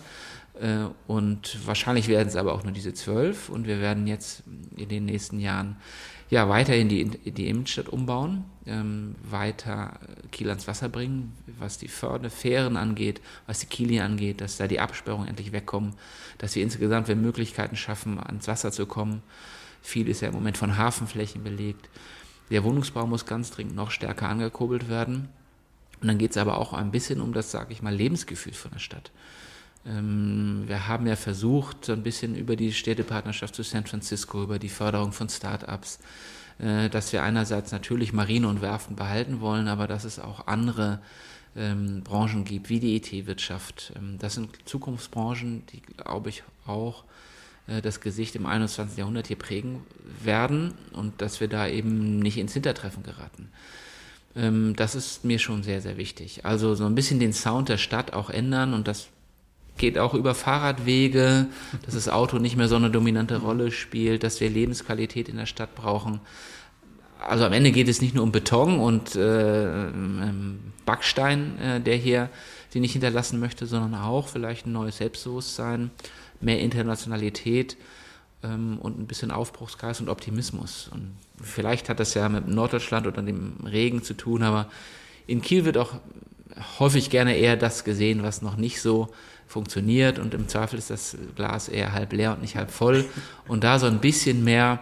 Äh, 0.59 0.85
und 1.07 1.59
wahrscheinlich 1.67 2.07
werden 2.07 2.29
es 2.29 2.35
aber 2.35 2.53
auch 2.53 2.63
nur 2.63 2.71
diese 2.71 2.93
zwölf. 2.93 3.49
Und 3.49 3.67
wir 3.67 3.79
werden 3.79 4.07
jetzt 4.07 4.43
in 4.75 4.89
den 4.89 5.05
nächsten 5.05 5.39
Jahren 5.39 5.77
ja 6.29 6.49
weiterhin 6.49 6.89
die, 6.89 7.05
die 7.05 7.47
Innenstadt 7.47 7.89
umbauen, 7.89 8.43
ähm, 8.65 9.15
weiter 9.23 9.99
Kiel 10.31 10.49
ans 10.49 10.67
Wasser 10.67 10.89
bringen, 10.89 11.33
was 11.57 11.77
die 11.77 11.87
Förde, 11.87 12.29
Fähren 12.29 12.77
angeht, 12.77 13.21
was 13.45 13.59
die 13.59 13.67
Kieli 13.67 13.99
angeht, 13.99 14.41
dass 14.41 14.57
da 14.57 14.67
die 14.67 14.79
Absperrungen 14.79 15.27
endlich 15.27 15.51
wegkommen, 15.51 15.93
dass 16.37 16.55
wir 16.55 16.63
insgesamt 16.63 17.07
wir 17.07 17.15
Möglichkeiten 17.15 17.75
schaffen, 17.75 18.19
ans 18.19 18.47
Wasser 18.47 18.71
zu 18.71 18.85
kommen. 18.85 19.21
Viel 19.81 20.09
ist 20.09 20.21
ja 20.21 20.27
im 20.27 20.33
Moment 20.33 20.57
von 20.57 20.77
Hafenflächen 20.77 21.43
belegt. 21.43 21.89
Der 22.49 22.63
Wohnungsbau 22.63 23.07
muss 23.07 23.25
ganz 23.25 23.51
dringend 23.51 23.75
noch 23.75 23.91
stärker 23.91 24.27
angekurbelt 24.27 24.89
werden. 24.89 25.29
Und 26.01 26.07
dann 26.07 26.17
geht 26.17 26.31
es 26.31 26.37
aber 26.37 26.57
auch 26.57 26.73
ein 26.73 26.91
bisschen 26.91 27.21
um 27.21 27.33
das, 27.33 27.51
sage 27.51 27.73
ich 27.73 27.81
mal, 27.81 27.93
Lebensgefühl 27.93 28.53
von 28.53 28.71
der 28.71 28.79
Stadt. 28.79 29.11
Ähm, 29.85 30.63
wir 30.67 30.87
haben 30.87 31.07
ja 31.07 31.15
versucht, 31.15 31.85
so 31.85 31.93
ein 31.93 32.03
bisschen 32.03 32.35
über 32.35 32.55
die 32.55 32.73
Städtepartnerschaft 32.73 33.55
zu 33.55 33.63
San 33.63 33.85
Francisco, 33.85 34.43
über 34.43 34.59
die 34.59 34.69
Förderung 34.69 35.11
von 35.11 35.29
Start-ups, 35.29 35.99
äh, 36.59 36.89
dass 36.89 37.13
wir 37.13 37.23
einerseits 37.23 37.71
natürlich 37.71 38.13
Marine 38.13 38.47
und 38.47 38.61
Werften 38.61 38.95
behalten 38.95 39.41
wollen, 39.41 39.67
aber 39.67 39.87
dass 39.87 40.03
es 40.03 40.19
auch 40.19 40.47
andere 40.47 40.99
ähm, 41.55 42.03
Branchen 42.03 42.45
gibt, 42.45 42.69
wie 42.69 42.79
die 42.79 42.95
IT-Wirtschaft. 42.95 43.93
Ähm, 43.95 44.17
das 44.19 44.35
sind 44.35 44.49
Zukunftsbranchen, 44.65 45.63
die, 45.67 45.81
glaube 45.81 46.29
ich, 46.29 46.43
auch 46.65 47.03
äh, 47.67 47.81
das 47.81 48.01
Gesicht 48.01 48.35
im 48.35 48.45
21. 48.45 48.97
Jahrhundert 48.97 49.27
hier 49.27 49.37
prägen 49.37 49.83
werden 50.23 50.73
und 50.93 51.21
dass 51.21 51.39
wir 51.39 51.47
da 51.47 51.67
eben 51.67 52.19
nicht 52.19 52.37
ins 52.37 52.53
Hintertreffen 52.53 53.03
geraten. 53.03 53.49
Das 54.75 54.93
ist 54.93 55.25
mir 55.25 55.39
schon 55.39 55.63
sehr, 55.63 55.81
sehr 55.81 55.97
wichtig. 55.97 56.45
Also 56.45 56.75
so 56.75 56.85
ein 56.85 56.93
bisschen 56.93 57.19
den 57.19 57.33
Sound 57.33 57.69
der 57.69 57.79
Stadt 57.79 58.13
auch 58.13 58.29
ändern 58.29 58.75
und 58.75 58.87
das 58.87 59.07
geht 59.77 59.97
auch 59.97 60.13
über 60.13 60.35
Fahrradwege, 60.35 61.47
dass 61.85 61.93
das 61.93 62.09
Auto 62.09 62.37
nicht 62.37 62.57
mehr 62.57 62.67
so 62.67 62.75
eine 62.75 62.89
dominante 62.89 63.37
Rolle 63.37 63.71
spielt, 63.71 64.23
dass 64.23 64.39
wir 64.41 64.49
Lebensqualität 64.49 65.29
in 65.29 65.37
der 65.37 65.45
Stadt 65.45 65.75
brauchen. 65.75 66.19
Also 67.19 67.45
am 67.45 67.53
Ende 67.53 67.71
geht 67.71 67.87
es 67.87 68.01
nicht 68.01 68.13
nur 68.13 68.23
um 68.23 68.31
Beton 68.31 68.79
und 68.79 69.15
äh, 69.15 69.87
ähm, 69.87 70.59
Backstein, 70.85 71.57
äh, 71.59 71.81
der 71.81 71.95
hier 71.95 72.29
sie 72.69 72.79
nicht 72.79 72.93
hinterlassen 72.93 73.39
möchte, 73.39 73.65
sondern 73.65 73.95
auch 73.95 74.27
vielleicht 74.27 74.67
ein 74.67 74.71
neues 74.71 74.97
Selbstbewusstsein, 74.97 75.89
mehr 76.41 76.59
Internationalität 76.59 77.77
ähm, 78.43 78.77
und 78.79 78.99
ein 78.99 79.07
bisschen 79.07 79.31
Aufbruchsgeist 79.31 80.01
und 80.01 80.09
Optimismus. 80.09 80.89
Und 80.93 81.15
vielleicht 81.41 81.89
hat 81.89 81.99
das 81.99 82.13
ja 82.13 82.29
mit 82.29 82.47
Norddeutschland 82.47 83.07
oder 83.07 83.21
dem 83.21 83.57
Regen 83.65 84.03
zu 84.03 84.13
tun, 84.13 84.43
aber 84.43 84.69
in 85.25 85.41
Kiel 85.41 85.65
wird 85.65 85.77
auch 85.77 85.95
häufig 86.79 87.09
gerne 87.09 87.35
eher 87.35 87.57
das 87.57 87.83
gesehen, 87.83 88.23
was 88.23 88.41
noch 88.41 88.57
nicht 88.57 88.81
so 88.81 89.09
funktioniert 89.47 90.19
und 90.19 90.33
im 90.33 90.47
Zweifel 90.47 90.77
ist 90.77 90.89
das 90.89 91.17
Glas 91.35 91.69
eher 91.69 91.93
halb 91.93 92.13
leer 92.13 92.33
und 92.33 92.41
nicht 92.41 92.55
halb 92.55 92.69
voll. 92.69 93.05
Und 93.47 93.63
da 93.63 93.79
so 93.79 93.87
ein 93.87 93.99
bisschen 93.99 94.43
mehr, 94.43 94.79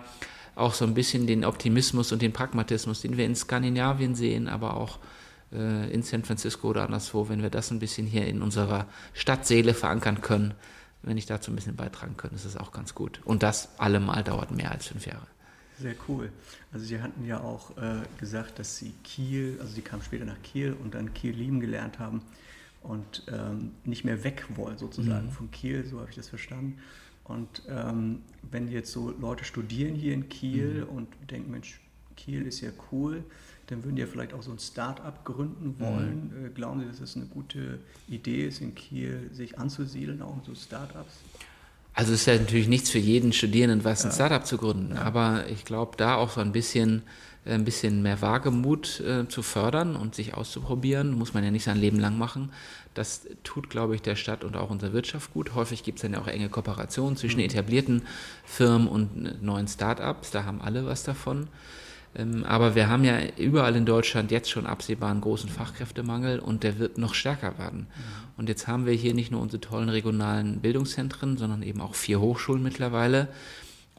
auch 0.55 0.73
so 0.73 0.85
ein 0.85 0.93
bisschen 0.93 1.27
den 1.27 1.45
Optimismus 1.45 2.11
und 2.11 2.21
den 2.21 2.33
Pragmatismus, 2.33 3.01
den 3.01 3.17
wir 3.17 3.25
in 3.25 3.35
Skandinavien 3.35 4.15
sehen, 4.15 4.47
aber 4.47 4.75
auch 4.75 4.99
äh, 5.51 5.91
in 5.91 6.01
San 6.01 6.23
Francisco 6.23 6.69
oder 6.69 6.83
anderswo, 6.83 7.29
wenn 7.29 7.41
wir 7.41 7.49
das 7.49 7.71
ein 7.71 7.79
bisschen 7.79 8.07
hier 8.07 8.25
in 8.25 8.41
unserer 8.41 8.87
Stadtseele 9.13 9.73
verankern 9.73 10.21
können, 10.21 10.55
wenn 11.03 11.17
ich 11.17 11.27
dazu 11.27 11.51
ein 11.51 11.55
bisschen 11.55 11.75
beitragen 11.75 12.17
könnte, 12.17 12.35
ist 12.35 12.45
es 12.45 12.57
auch 12.57 12.71
ganz 12.71 12.95
gut. 12.95 13.21
Und 13.23 13.43
das 13.43 13.69
allemal 13.77 14.23
dauert 14.23 14.49
mehr 14.51 14.71
als 14.71 14.87
fünf 14.87 15.05
Jahre. 15.05 15.27
Sehr 15.79 15.95
cool. 16.07 16.31
Also 16.71 16.85
Sie 16.85 17.01
hatten 17.01 17.25
ja 17.25 17.41
auch 17.41 17.77
äh, 17.77 18.01
gesagt, 18.17 18.57
dass 18.59 18.77
Sie 18.77 18.93
Kiel, 19.03 19.57
also 19.59 19.73
Sie 19.73 19.81
kamen 19.81 20.01
später 20.01 20.25
nach 20.25 20.41
Kiel 20.41 20.75
und 20.81 20.95
dann 20.95 21.13
Kiel 21.13 21.33
lieben 21.33 21.59
gelernt 21.59 21.99
haben 21.99 22.21
und 22.87 23.23
ähm, 23.31 23.71
nicht 23.83 24.05
mehr 24.05 24.23
weg 24.23 24.45
wollen 24.55 24.77
sozusagen 24.77 25.27
mhm. 25.27 25.31
von 25.31 25.51
Kiel, 25.51 25.85
so 25.85 25.99
habe 25.99 26.09
ich 26.09 26.15
das 26.15 26.29
verstanden. 26.29 26.77
Und 27.23 27.63
ähm, 27.67 28.21
wenn 28.51 28.71
jetzt 28.71 28.91
so 28.91 29.11
Leute 29.19 29.43
studieren 29.43 29.95
hier 29.95 30.13
in 30.13 30.29
Kiel 30.29 30.85
mhm. 30.85 30.97
und 30.97 31.07
denken, 31.31 31.51
Mensch, 31.51 31.79
Kiel 32.15 32.45
ist 32.45 32.61
ja 32.61 32.69
cool, 32.91 33.23
dann 33.67 33.83
würden 33.83 33.95
die 33.95 34.01
ja 34.01 34.07
vielleicht 34.07 34.33
auch 34.33 34.43
so 34.43 34.51
ein 34.51 34.59
Start-up 34.59 35.25
gründen 35.25 35.75
wollen. 35.79 36.31
Mhm. 36.39 36.45
Äh, 36.45 36.49
glauben 36.49 36.81
Sie, 36.81 36.87
dass 36.87 36.99
das 36.99 37.15
eine 37.15 37.25
gute 37.25 37.79
Idee 38.07 38.47
ist, 38.47 38.61
in 38.61 38.75
Kiel 38.75 39.29
sich 39.33 39.57
anzusiedeln, 39.57 40.21
auch 40.21 40.37
in 40.37 40.43
so 40.43 40.55
Start-ups? 40.55 41.21
Also 41.95 42.13
es 42.13 42.21
ist 42.21 42.27
ja 42.27 42.37
natürlich 42.37 42.67
nichts 42.67 42.89
für 42.89 42.99
jeden 42.99 43.31
Studierenden, 43.31 43.83
was 43.85 44.03
ein 44.03 44.09
ja. 44.09 44.15
Startup 44.15 44.45
zu 44.45 44.57
gründen. 44.57 44.95
Ja. 44.95 45.01
Aber 45.01 45.47
ich 45.49 45.65
glaube, 45.65 45.97
da 45.97 46.15
auch 46.15 46.29
so 46.29 46.41
ein 46.41 46.51
bisschen, 46.51 47.03
ein 47.45 47.63
bisschen 47.63 48.01
mehr 48.01 48.21
Wagemut 48.21 48.99
äh, 49.01 49.27
zu 49.27 49.43
fördern 49.43 49.95
und 49.95 50.15
sich 50.15 50.33
auszuprobieren, 50.33 51.11
muss 51.11 51.33
man 51.33 51.43
ja 51.43 51.51
nicht 51.51 51.63
sein 51.63 51.77
Leben 51.77 51.99
lang 51.99 52.17
machen. 52.17 52.51
Das 52.95 53.27
tut, 53.43 53.69
glaube 53.69 53.95
ich, 53.95 54.01
der 54.01 54.15
Stadt 54.15 54.43
und 54.43 54.55
auch 54.55 54.69
unserer 54.69 54.93
Wirtschaft 54.93 55.33
gut. 55.33 55.53
Häufig 55.53 55.83
gibt 55.83 55.99
es 55.99 56.01
dann 56.01 56.13
ja 56.13 56.21
auch 56.21 56.27
enge 56.27 56.49
Kooperationen 56.49 57.17
zwischen 57.17 57.39
mhm. 57.39 57.45
etablierten 57.45 58.01
Firmen 58.45 58.87
und 58.87 59.43
neuen 59.43 59.67
Startups. 59.67 60.31
Da 60.31 60.45
haben 60.45 60.61
alle 60.61 60.85
was 60.85 61.03
davon. 61.03 61.47
Ähm, 62.15 62.43
aber 62.45 62.73
wir 62.75 62.89
haben 62.89 63.03
ja 63.03 63.19
überall 63.37 63.75
in 63.75 63.85
Deutschland 63.85 64.31
jetzt 64.31 64.49
schon 64.49 64.65
absehbar 64.65 65.11
einen 65.11 65.21
großen 65.21 65.49
Fachkräftemangel 65.49 66.39
und 66.39 66.63
der 66.63 66.79
wird 66.79 66.97
noch 66.97 67.13
stärker 67.13 67.59
werden. 67.59 67.81
Mhm. 67.81 68.37
Und 68.37 68.49
jetzt 68.49 68.67
haben 68.67 68.85
wir 68.85 68.93
hier 68.93 69.13
nicht 69.13 69.31
nur 69.31 69.41
unsere 69.41 69.61
tollen 69.61 69.89
regionalen 69.89 70.61
Bildungszentren, 70.61 71.37
sondern 71.37 71.61
eben 71.63 71.81
auch 71.81 71.95
vier 71.95 72.19
Hochschulen 72.19 72.63
mittlerweile. 72.63 73.27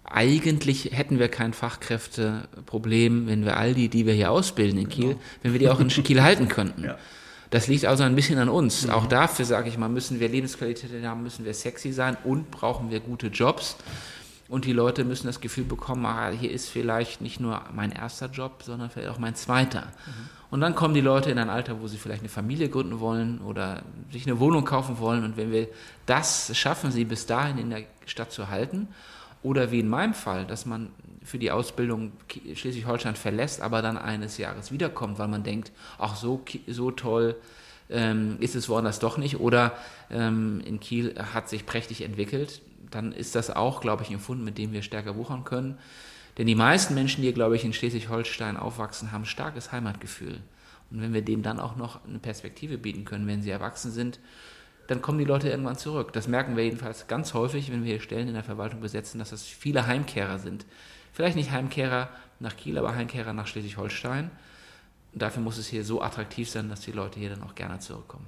Eigentlich 0.09 0.91
hätten 0.93 1.19
wir 1.19 1.29
kein 1.29 1.53
Fachkräfteproblem, 1.53 3.27
wenn 3.27 3.45
wir 3.45 3.57
all 3.57 3.75
die, 3.75 3.89
die 3.89 4.07
wir 4.07 4.15
hier 4.15 4.31
ausbilden 4.31 4.79
in 4.79 4.89
Kiel, 4.89 5.09
genau. 5.09 5.21
wenn 5.43 5.53
wir 5.53 5.59
die 5.59 5.69
auch 5.69 5.81
in 5.81 5.89
Kiel 6.05 6.23
halten 6.23 6.49
könnten. 6.49 6.85
Ja. 6.85 6.99
Das 7.51 7.69
liegt 7.69 7.85
also 7.85 8.03
ein 8.03 8.15
bisschen 8.15 8.39
an 8.39 8.49
uns. 8.49 8.85
Mhm. 8.85 8.91
Auch 8.91 9.07
dafür, 9.07 9.45
sage 9.45 9.69
ich 9.69 9.79
mal, 9.79 9.89
müssen 9.89 10.21
wir 10.21 10.29
Lebensqualität 10.29 10.91
haben, 11.05 11.23
müssen 11.23 11.45
wir 11.45 11.55
sexy 11.55 11.93
sein 11.93 12.17
und 12.25 12.51
brauchen 12.51 12.91
wir 12.91 13.01
gute 13.01 13.29
Jobs. 13.29 13.77
Und 14.49 14.65
die 14.65 14.73
Leute 14.73 15.05
müssen 15.05 15.27
das 15.27 15.41
Gefühl 15.41 15.65
bekommen, 15.65 16.07
ah, 16.07 16.31
hier 16.31 16.53
ist 16.53 16.69
vielleicht 16.69 17.21
nicht 17.21 17.41
nur 17.41 17.63
mein 17.75 17.91
erster 17.91 18.27
Job, 18.27 18.63
sondern 18.65 18.91
vielleicht 18.91 19.11
auch 19.11 19.19
mein 19.19 19.35
zweiter. 19.35 19.83
Mhm. 20.07 20.29
Und 20.51 20.61
dann 20.61 20.77
kommen 20.77 20.95
die 20.95 21.01
Leute 21.01 21.31
in 21.31 21.39
ein 21.39 21.51
Alter, 21.51 21.81
wo 21.81 21.89
sie 21.89 21.97
vielleicht 21.97 22.21
eine 22.21 22.29
Familie 22.29 22.69
gründen 22.69 23.01
wollen 23.01 23.41
oder 23.41 23.83
sich 24.13 24.25
eine 24.27 24.39
Wohnung 24.39 24.65
kaufen 24.65 24.99
wollen. 25.01 25.25
Und 25.25 25.37
wenn 25.37 25.51
wir 25.51 25.67
das 26.07 26.57
schaffen, 26.57 26.93
sie 26.93 27.05
bis 27.05 27.27
dahin 27.27 27.59
in 27.59 27.71
der 27.71 27.83
Stadt 28.07 28.31
zu 28.31 28.49
halten, 28.49 28.87
oder 29.47 29.71
wie 29.71 29.81
in 29.81 29.89
meinem 29.89 30.15
Fall, 30.15 30.47
dass 30.47 30.67
man 30.67 30.91
für 31.23 31.39
die 31.39 31.51
Ausbildung 31.51 32.13
Schleswig-Holstein 32.55 33.17
verlässt, 33.17 33.61
aber 33.61 33.83
dann 33.83 33.99
eines 33.99 34.39
Jahres 34.39 34.71
wiederkommt, 34.71 35.19
weil 35.19 35.29
man 35.29 35.43
denkt, 35.43 35.73
ach 35.99 36.17
so, 36.17 36.45
so 36.69 36.91
toll 36.91 37.37
ähm, 37.91 38.37
ist 38.41 38.55
es 38.55 38.69
woanders 38.69 39.01
doch 39.01 39.19
nicht. 39.19 39.41
Oder 39.41 39.73
ähm, 40.11 40.63
in 40.65 40.79
Kiel 40.79 41.15
hat 41.33 41.49
sich 41.49 41.67
prächtig 41.67 42.03
entwickelt 42.03 42.61
dann 42.91 43.13
ist 43.13 43.35
das 43.35 43.51
auch, 43.51 43.81
glaube 43.81 44.03
ich, 44.03 44.11
ein 44.11 44.19
Fund, 44.19 44.43
mit 44.45 44.59
dem 44.59 44.73
wir 44.73 44.83
stärker 44.83 45.17
wuchern 45.17 45.45
können. 45.45 45.79
Denn 46.39 46.47
die 46.47 46.55
meisten 46.55 46.95
Menschen, 46.95 47.23
die, 47.23 47.33
glaube 47.33 47.57
ich, 47.57 47.65
in 47.65 47.73
Schleswig-Holstein 47.73 48.57
aufwachsen, 48.57 49.13
haben 49.13 49.25
starkes 49.25 49.73
Heimatgefühl. 49.73 50.41
Und 50.91 51.01
wenn 51.01 51.15
wir 51.15 51.23
denen 51.23 51.43
dann 51.43 51.59
auch 51.59 51.77
noch 51.77 52.05
eine 52.05 52.19
Perspektive 52.19 52.79
bieten 52.79 53.05
können, 53.05 53.27
wenn 53.27 53.43
sie 53.43 53.51
erwachsen 53.51 53.91
sind, 53.91 54.21
dann 54.87 55.03
kommen 55.03 55.19
die 55.19 55.25
Leute 55.25 55.49
irgendwann 55.49 55.77
zurück. 55.77 56.13
Das 56.13 56.29
merken 56.29 56.57
wir 56.57 56.65
jedenfalls 56.65 57.07
ganz 57.07 57.35
häufig, 57.35 57.73
wenn 57.73 57.85
wir 57.85 57.93
hier 57.93 58.01
Stellen 58.01 58.29
in 58.29 58.35
der 58.35 58.45
Verwaltung 58.45 58.81
besetzen, 58.81 59.19
dass 59.19 59.31
das 59.31 59.43
viele 59.43 59.87
Heimkehrer 59.87 60.39
sind. 60.39 60.65
Vielleicht 61.13 61.37
nicht 61.37 61.51
Heimkehrer 61.51 62.09
nach 62.41 62.57
Kiel, 62.57 62.79
aber 62.79 62.95
Heimkehrer 62.95 63.33
nach 63.33 63.47
Schleswig-Holstein. 63.47 64.31
Dafür 65.15 65.43
muss 65.43 65.57
es 65.57 65.67
hier 65.67 65.85
so 65.85 66.03
attraktiv 66.03 66.51
sein, 66.51 66.69
dass 66.69 66.81
die 66.81 66.93
Leute 66.93 67.19
hier 67.19 67.31
dann 67.31 67.43
auch 67.43 67.55
gerne 67.55 67.79
zurückkommen. 67.79 68.27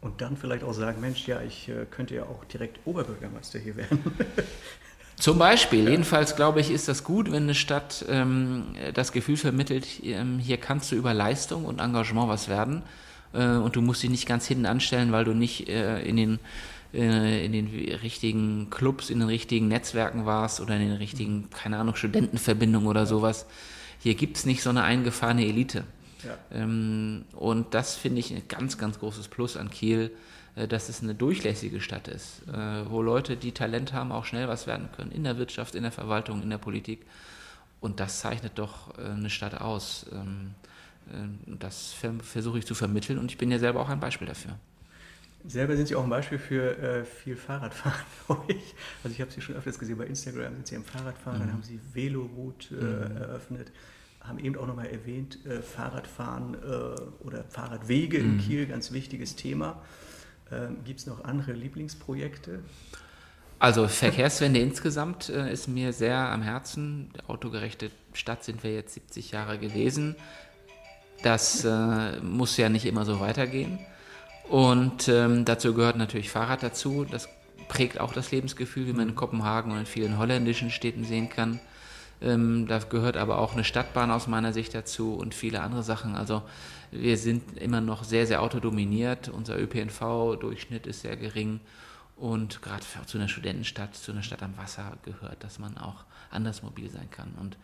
Und 0.00 0.20
dann 0.20 0.36
vielleicht 0.36 0.62
auch 0.62 0.72
sagen, 0.72 1.00
Mensch, 1.00 1.26
ja, 1.26 1.40
ich 1.42 1.68
äh, 1.68 1.84
könnte 1.90 2.14
ja 2.14 2.22
auch 2.22 2.44
direkt 2.44 2.78
Oberbürgermeister 2.84 3.58
hier 3.58 3.76
werden. 3.76 3.98
Zum 5.16 5.36
Beispiel. 5.36 5.84
Ja. 5.84 5.90
Jedenfalls 5.90 6.36
glaube 6.36 6.60
ich, 6.60 6.70
ist 6.70 6.86
das 6.86 7.02
gut, 7.02 7.32
wenn 7.32 7.42
eine 7.42 7.56
Stadt 7.56 8.04
ähm, 8.08 8.76
das 8.94 9.10
Gefühl 9.10 9.36
vermittelt, 9.36 9.86
ähm, 10.04 10.38
hier 10.38 10.58
kannst 10.58 10.92
du 10.92 10.96
über 10.96 11.12
Leistung 11.12 11.64
und 11.64 11.80
Engagement 11.80 12.28
was 12.28 12.48
werden. 12.48 12.84
Äh, 13.32 13.56
und 13.56 13.76
du 13.76 13.82
musst 13.82 14.02
dich 14.02 14.10
nicht 14.10 14.26
ganz 14.26 14.46
hinten 14.46 14.66
anstellen, 14.66 15.12
weil 15.12 15.24
du 15.24 15.34
nicht 15.34 15.68
äh, 15.68 16.02
in 16.02 16.16
den 16.16 16.38
äh, 16.94 17.44
in 17.44 17.52
den 17.52 17.68
richtigen 17.68 18.70
Clubs, 18.70 19.10
in 19.10 19.18
den 19.18 19.28
richtigen 19.28 19.68
Netzwerken 19.68 20.24
warst 20.24 20.60
oder 20.60 20.74
in 20.76 20.80
den 20.80 20.96
richtigen, 20.96 21.50
keine 21.50 21.78
Ahnung, 21.78 21.94
Studentenverbindungen 21.94 22.88
oder 22.88 23.04
sowas. 23.04 23.46
Hier 24.00 24.14
gibt 24.14 24.36
es 24.38 24.46
nicht 24.46 24.62
so 24.62 24.70
eine 24.70 24.84
eingefahrene 24.84 25.44
Elite. 25.44 25.84
Ja. 26.24 26.38
Ähm, 26.50 27.24
und 27.32 27.74
das 27.74 27.94
finde 27.94 28.20
ich 28.20 28.32
ein 28.32 28.42
ganz, 28.48 28.78
ganz 28.78 28.98
großes 28.98 29.28
Plus 29.28 29.56
an 29.56 29.70
Kiel, 29.70 30.12
äh, 30.56 30.66
dass 30.66 30.88
es 30.88 31.02
eine 31.02 31.14
durchlässige 31.14 31.80
Stadt 31.80 32.08
ist, 32.08 32.42
äh, 32.48 32.90
wo 32.90 33.02
Leute, 33.02 33.36
die 33.36 33.52
Talent 33.52 33.92
haben, 33.92 34.10
auch 34.10 34.24
schnell 34.24 34.48
was 34.48 34.66
werden 34.66 34.88
können. 34.96 35.12
In 35.12 35.24
der 35.24 35.36
Wirtschaft, 35.36 35.74
in 35.74 35.82
der 35.82 35.92
Verwaltung, 35.92 36.42
in 36.42 36.50
der 36.50 36.58
Politik. 36.58 37.04
Und 37.80 38.00
das 38.00 38.20
zeichnet 38.20 38.52
doch 38.56 38.98
eine 38.98 39.30
Stadt 39.30 39.60
aus. 39.60 40.06
Äh, 41.12 41.56
das 41.58 41.94
versuche 42.22 42.58
ich 42.58 42.66
zu 42.66 42.74
vermitteln 42.74 43.18
und 43.18 43.30
ich 43.30 43.38
bin 43.38 43.50
ja 43.50 43.58
selber 43.58 43.80
auch 43.80 43.88
ein 43.88 44.00
Beispiel 44.00 44.26
dafür. 44.26 44.58
Selber 45.46 45.76
sind 45.76 45.86
Sie 45.86 45.94
auch 45.94 46.04
ein 46.04 46.10
Beispiel 46.10 46.38
für 46.38 46.76
äh, 46.78 47.04
viel 47.04 47.36
Fahrradfahren, 47.36 48.00
glaube 48.26 48.52
ich. 48.52 48.74
Also 49.04 49.14
ich 49.14 49.20
habe 49.20 49.30
Sie 49.30 49.40
schon 49.40 49.56
öfters 49.56 49.78
gesehen 49.78 49.96
bei 49.96 50.06
Instagram, 50.06 50.54
sind 50.54 50.66
Sie 50.66 50.76
am 50.76 50.84
Fahrradfahren, 50.84 51.38
mhm. 51.38 51.44
dann 51.44 51.52
haben 51.52 51.62
Sie 51.62 51.80
Veloroute 51.94 52.74
äh, 52.74 53.08
mhm. 53.08 53.16
eröffnet 53.16 53.72
haben 54.28 54.38
eben 54.38 54.56
auch 54.56 54.66
nochmal 54.66 54.88
erwähnt, 54.88 55.44
äh, 55.46 55.62
Fahrradfahren 55.62 56.54
äh, 56.54 57.24
oder 57.24 57.44
Fahrradwege 57.44 58.18
mhm. 58.18 58.32
in 58.32 58.38
Kiel, 58.40 58.66
ganz 58.66 58.92
wichtiges 58.92 59.36
Thema. 59.36 59.82
Ähm, 60.52 60.78
Gibt 60.84 61.00
es 61.00 61.06
noch 61.06 61.24
andere 61.24 61.52
Lieblingsprojekte? 61.52 62.60
Also 63.58 63.88
Verkehrswende 63.88 64.60
insgesamt 64.60 65.28
äh, 65.28 65.52
ist 65.52 65.68
mir 65.68 65.92
sehr 65.92 66.16
am 66.16 66.42
Herzen. 66.42 67.10
Autogerechte 67.26 67.90
Stadt 68.12 68.44
sind 68.44 68.62
wir 68.62 68.74
jetzt 68.74 68.94
70 68.94 69.32
Jahre 69.32 69.58
gewesen. 69.58 70.16
Das 71.22 71.64
äh, 71.64 72.20
muss 72.20 72.56
ja 72.56 72.68
nicht 72.68 72.86
immer 72.86 73.04
so 73.04 73.20
weitergehen. 73.20 73.78
Und 74.48 75.08
ähm, 75.08 75.44
dazu 75.44 75.74
gehört 75.74 75.96
natürlich 75.96 76.30
Fahrrad 76.30 76.62
dazu. 76.62 77.04
Das 77.04 77.28
prägt 77.68 78.00
auch 78.00 78.12
das 78.12 78.30
Lebensgefühl, 78.30 78.86
wie 78.86 78.92
man 78.92 79.10
in 79.10 79.14
Kopenhagen 79.14 79.72
und 79.72 79.78
in 79.78 79.86
vielen 79.86 80.18
holländischen 80.18 80.70
Städten 80.70 81.04
sehen 81.04 81.28
kann. 81.28 81.60
Ähm, 82.20 82.66
da 82.66 82.78
gehört 82.78 83.16
aber 83.16 83.38
auch 83.38 83.52
eine 83.52 83.64
Stadtbahn 83.64 84.10
aus 84.10 84.26
meiner 84.26 84.52
Sicht 84.52 84.74
dazu 84.74 85.14
und 85.14 85.34
viele 85.34 85.60
andere 85.60 85.82
Sachen. 85.82 86.16
Also 86.16 86.42
wir 86.90 87.18
sind 87.18 87.58
immer 87.58 87.80
noch 87.80 88.04
sehr, 88.04 88.26
sehr 88.26 88.42
autodominiert. 88.42 89.28
Unser 89.28 89.58
ÖPNV-Durchschnitt 89.58 90.86
ist 90.86 91.02
sehr 91.02 91.16
gering. 91.16 91.60
Und 92.16 92.62
gerade 92.62 92.82
zu 93.06 93.18
einer 93.18 93.28
Studentenstadt, 93.28 93.94
zu 93.94 94.10
einer 94.10 94.22
Stadt 94.22 94.42
am 94.42 94.56
Wasser 94.56 94.96
gehört, 95.04 95.44
dass 95.44 95.60
man 95.60 95.78
auch 95.78 96.04
anders 96.30 96.62
mobil 96.62 96.90
sein 96.90 97.08
kann. 97.10 97.32
Und 97.40 97.56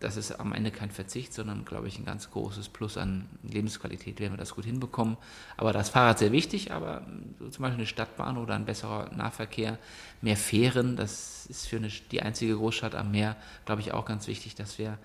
das 0.00 0.16
ist 0.16 0.32
am 0.32 0.54
Ende 0.54 0.70
kein 0.70 0.90
Verzicht, 0.90 1.34
sondern, 1.34 1.66
glaube 1.66 1.88
ich, 1.88 1.98
ein 1.98 2.06
ganz 2.06 2.30
großes 2.30 2.70
Plus 2.70 2.96
an 2.96 3.28
Lebensqualität, 3.42 4.18
wenn 4.18 4.32
wir 4.32 4.38
das 4.38 4.54
gut 4.54 4.64
hinbekommen. 4.64 5.18
Aber 5.58 5.72
das 5.74 5.90
Fahrrad 5.90 6.18
sehr 6.18 6.32
wichtig, 6.32 6.72
aber 6.72 7.06
so 7.38 7.48
zum 7.50 7.62
Beispiel 7.62 7.80
eine 7.80 7.86
Stadtbahn 7.86 8.38
oder 8.38 8.54
ein 8.54 8.64
besserer 8.64 9.10
Nahverkehr, 9.14 9.78
mehr 10.22 10.38
Fähren, 10.38 10.96
das 10.96 11.44
ist 11.46 11.68
für 11.68 11.76
eine, 11.76 11.88
die 11.88 12.22
einzige 12.22 12.56
Großstadt 12.56 12.94
am 12.94 13.10
Meer, 13.10 13.36
glaube 13.66 13.82
ich, 13.82 13.92
auch 13.92 14.06
ganz 14.06 14.26
wichtig, 14.26 14.54
dass 14.54 14.78
wir 14.78 14.96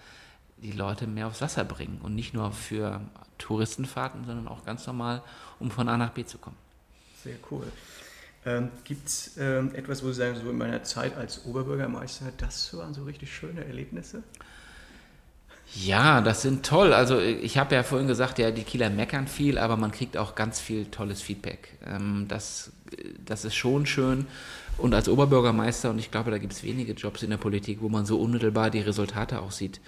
die 0.58 0.72
Leute 0.72 1.08
mehr 1.08 1.28
aufs 1.28 1.42
Wasser 1.42 1.66
bringen 1.66 2.00
und 2.02 2.16
nicht 2.16 2.34
nur 2.34 2.54
für 2.54 3.02
Touristenfahrten, 3.38 4.26
sondern 4.26 4.48
auch 4.48 4.64
ganz 4.66 4.88
normal, 4.88 5.22
um 5.60 5.72
von 5.72 5.90
A 5.90 5.98
nach 5.98 6.12
B 6.12 6.26
zu 6.26 6.38
kommen. 6.38 6.58
Sehr 7.22 7.36
cool. 7.52 7.70
Ähm, 8.46 8.70
Gibt 8.84 9.08
es 9.08 9.38
ähm, 9.40 9.74
etwas, 9.74 10.04
wo 10.04 10.08
Sie 10.08 10.16
sagen, 10.16 10.36
so 10.36 10.50
in 10.50 10.58
meiner 10.58 10.84
Zeit 10.84 11.18
als 11.18 11.46
Oberbürgermeister, 11.46 12.26
das 12.38 12.76
waren 12.78 12.94
so 12.94 13.04
richtig 13.04 13.34
schöne 13.34 13.66
Erlebnisse? 13.66 14.24
Ja, 15.74 16.22
das 16.22 16.44
sind 16.44 16.64
toll. 16.66 16.94
Also 16.94 17.20
ich 17.20 17.58
habe 17.58 17.74
ja 17.74 17.84
vorhin 17.84 18.08
gesagt, 18.08 18.38
ja, 18.38 18.52
die 18.52 18.64
Kieler 18.64 18.90
meckern 18.90 19.28
viel, 19.28 19.58
aber 19.58 19.78
man 19.78 19.92
kriegt 19.92 20.16
auch 20.16 20.36
ganz 20.36 20.60
viel 20.60 20.86
tolles 20.86 21.22
Feedback. 21.22 21.78
Ähm, 21.86 22.26
das, 22.28 22.72
das 23.26 23.46
ist 23.46 23.56
schon 23.56 23.88
schön. 23.88 24.28
Und 24.78 24.94
als 24.94 25.10
Oberbürgermeister, 25.10 25.90
und 25.90 25.98
ich 25.98 26.12
glaube, 26.12 26.30
da 26.30 26.38
gibt 26.38 26.54
es 26.54 26.64
wenige 26.64 26.94
Jobs 26.94 27.24
in 27.24 27.32
der 27.32 27.38
Politik, 27.38 27.80
wo 27.82 27.90
man 27.90 28.06
so 28.06 28.20
unmittelbar 28.20 28.70
die 28.70 28.82
Resultate 28.82 29.42
auch 29.42 29.52
sieht, 29.52 29.82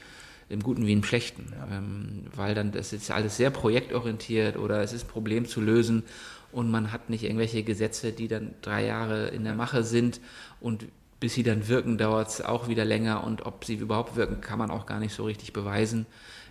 im 0.50 0.64
Guten 0.64 0.86
wie 0.88 0.94
im 0.94 1.04
Schlechten. 1.04 1.54
Ja. 1.56 1.78
Ähm, 1.78 2.24
weil 2.36 2.56
dann, 2.56 2.72
das 2.72 2.92
ist 2.92 3.12
alles 3.12 3.38
sehr 3.38 3.52
projektorientiert 3.52 4.58
oder 4.58 4.82
es 4.82 4.94
ist 4.94 5.06
ein 5.06 5.10
Problem 5.10 5.46
zu 5.48 5.62
lösen 5.62 6.04
und 6.52 6.72
man 6.72 6.92
hat 6.92 7.10
nicht 7.10 7.24
irgendwelche 7.24 7.64
Gesetze, 7.64 8.12
die 8.12 8.28
dann 8.28 8.54
drei 8.62 8.86
Jahre 8.86 9.28
in 9.28 9.44
der 9.44 9.56
Mache 9.56 9.84
sind 9.84 10.20
und 10.60 10.86
bis 11.20 11.34
sie 11.34 11.44
dann 11.44 11.68
wirken, 11.68 11.98
dauert 11.98 12.30
es 12.30 12.42
auch 12.42 12.68
wieder 12.68 12.86
länger 12.86 13.24
und 13.24 13.46
ob 13.46 13.66
sie 13.66 13.76
überhaupt 13.76 14.16
wirken, 14.16 14.42
kann 14.42 14.60
man 14.60 14.72
auch 14.72 14.86
gar 14.86 15.00
nicht 15.00 15.14
so 15.14 15.26
richtig 15.26 15.52
beweisen. 15.52 16.06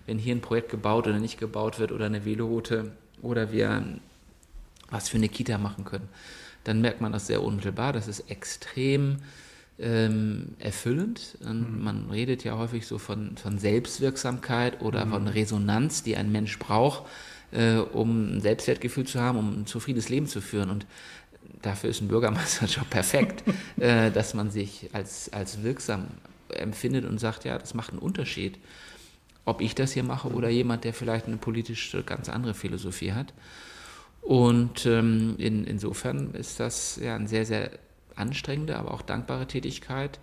Wenn 0.06 0.18
hier 0.18 0.34
ein 0.34 0.40
Projekt 0.40 0.70
gebaut 0.70 1.06
oder 1.06 1.18
nicht 1.18 1.38
gebaut 1.38 1.78
wird 1.78 1.92
oder 1.92 2.06
eine 2.06 2.24
Veloroute 2.24 2.92
oder 3.22 3.52
wir 3.52 3.84
was 4.90 5.08
für 5.08 5.16
eine 5.16 5.28
Kita 5.28 5.58
machen 5.58 5.84
können, 5.84 6.08
dann 6.64 6.80
merkt 6.80 7.00
man 7.00 7.12
das 7.12 7.26
sehr 7.26 7.42
unmittelbar. 7.42 7.92
Das 7.92 8.08
ist 8.08 8.30
extrem 8.30 9.18
ähm, 9.78 10.54
erfüllend. 10.58 11.38
Mhm. 11.40 11.82
Man 11.82 12.10
redet 12.10 12.44
ja 12.44 12.56
häufig 12.56 12.86
so 12.86 12.98
von, 12.98 13.36
von 13.36 13.58
Selbstwirksamkeit 13.58 14.80
oder 14.80 15.04
mhm. 15.06 15.10
von 15.10 15.28
Resonanz, 15.28 16.02
die 16.02 16.16
ein 16.16 16.30
Mensch 16.32 16.58
braucht 16.58 17.04
äh, 17.52 17.76
um 17.76 18.36
ein 18.36 18.40
Selbstwertgefühl 18.40 19.06
zu 19.06 19.20
haben, 19.20 19.38
um 19.38 19.60
ein 19.60 19.66
zufriedenes 19.66 20.08
Leben 20.08 20.26
zu 20.26 20.40
führen. 20.40 20.70
Und 20.70 20.86
dafür 21.62 21.90
ist 21.90 22.00
ein 22.00 22.08
Bürgermeisterjob 22.08 22.88
perfekt, 22.90 23.44
äh, 23.78 24.10
dass 24.10 24.34
man 24.34 24.50
sich 24.50 24.90
als, 24.92 25.32
als 25.32 25.62
wirksam 25.62 26.08
empfindet 26.48 27.04
und 27.04 27.18
sagt, 27.18 27.44
ja, 27.44 27.58
das 27.58 27.74
macht 27.74 27.90
einen 27.90 27.98
Unterschied, 27.98 28.58
ob 29.44 29.60
ich 29.60 29.74
das 29.74 29.92
hier 29.92 30.02
mache 30.02 30.28
oder 30.28 30.48
jemand, 30.48 30.84
der 30.84 30.92
vielleicht 30.92 31.26
eine 31.26 31.36
politisch 31.36 31.96
ganz 32.04 32.28
andere 32.28 32.54
Philosophie 32.54 33.12
hat. 33.12 33.32
Und 34.22 34.86
ähm, 34.86 35.36
in, 35.38 35.64
insofern 35.64 36.34
ist 36.34 36.58
das 36.58 36.98
ja 37.00 37.14
eine 37.14 37.28
sehr, 37.28 37.46
sehr 37.46 37.70
anstrengende, 38.16 38.76
aber 38.76 38.92
auch 38.92 39.02
dankbare 39.02 39.46
Tätigkeit. 39.46 40.18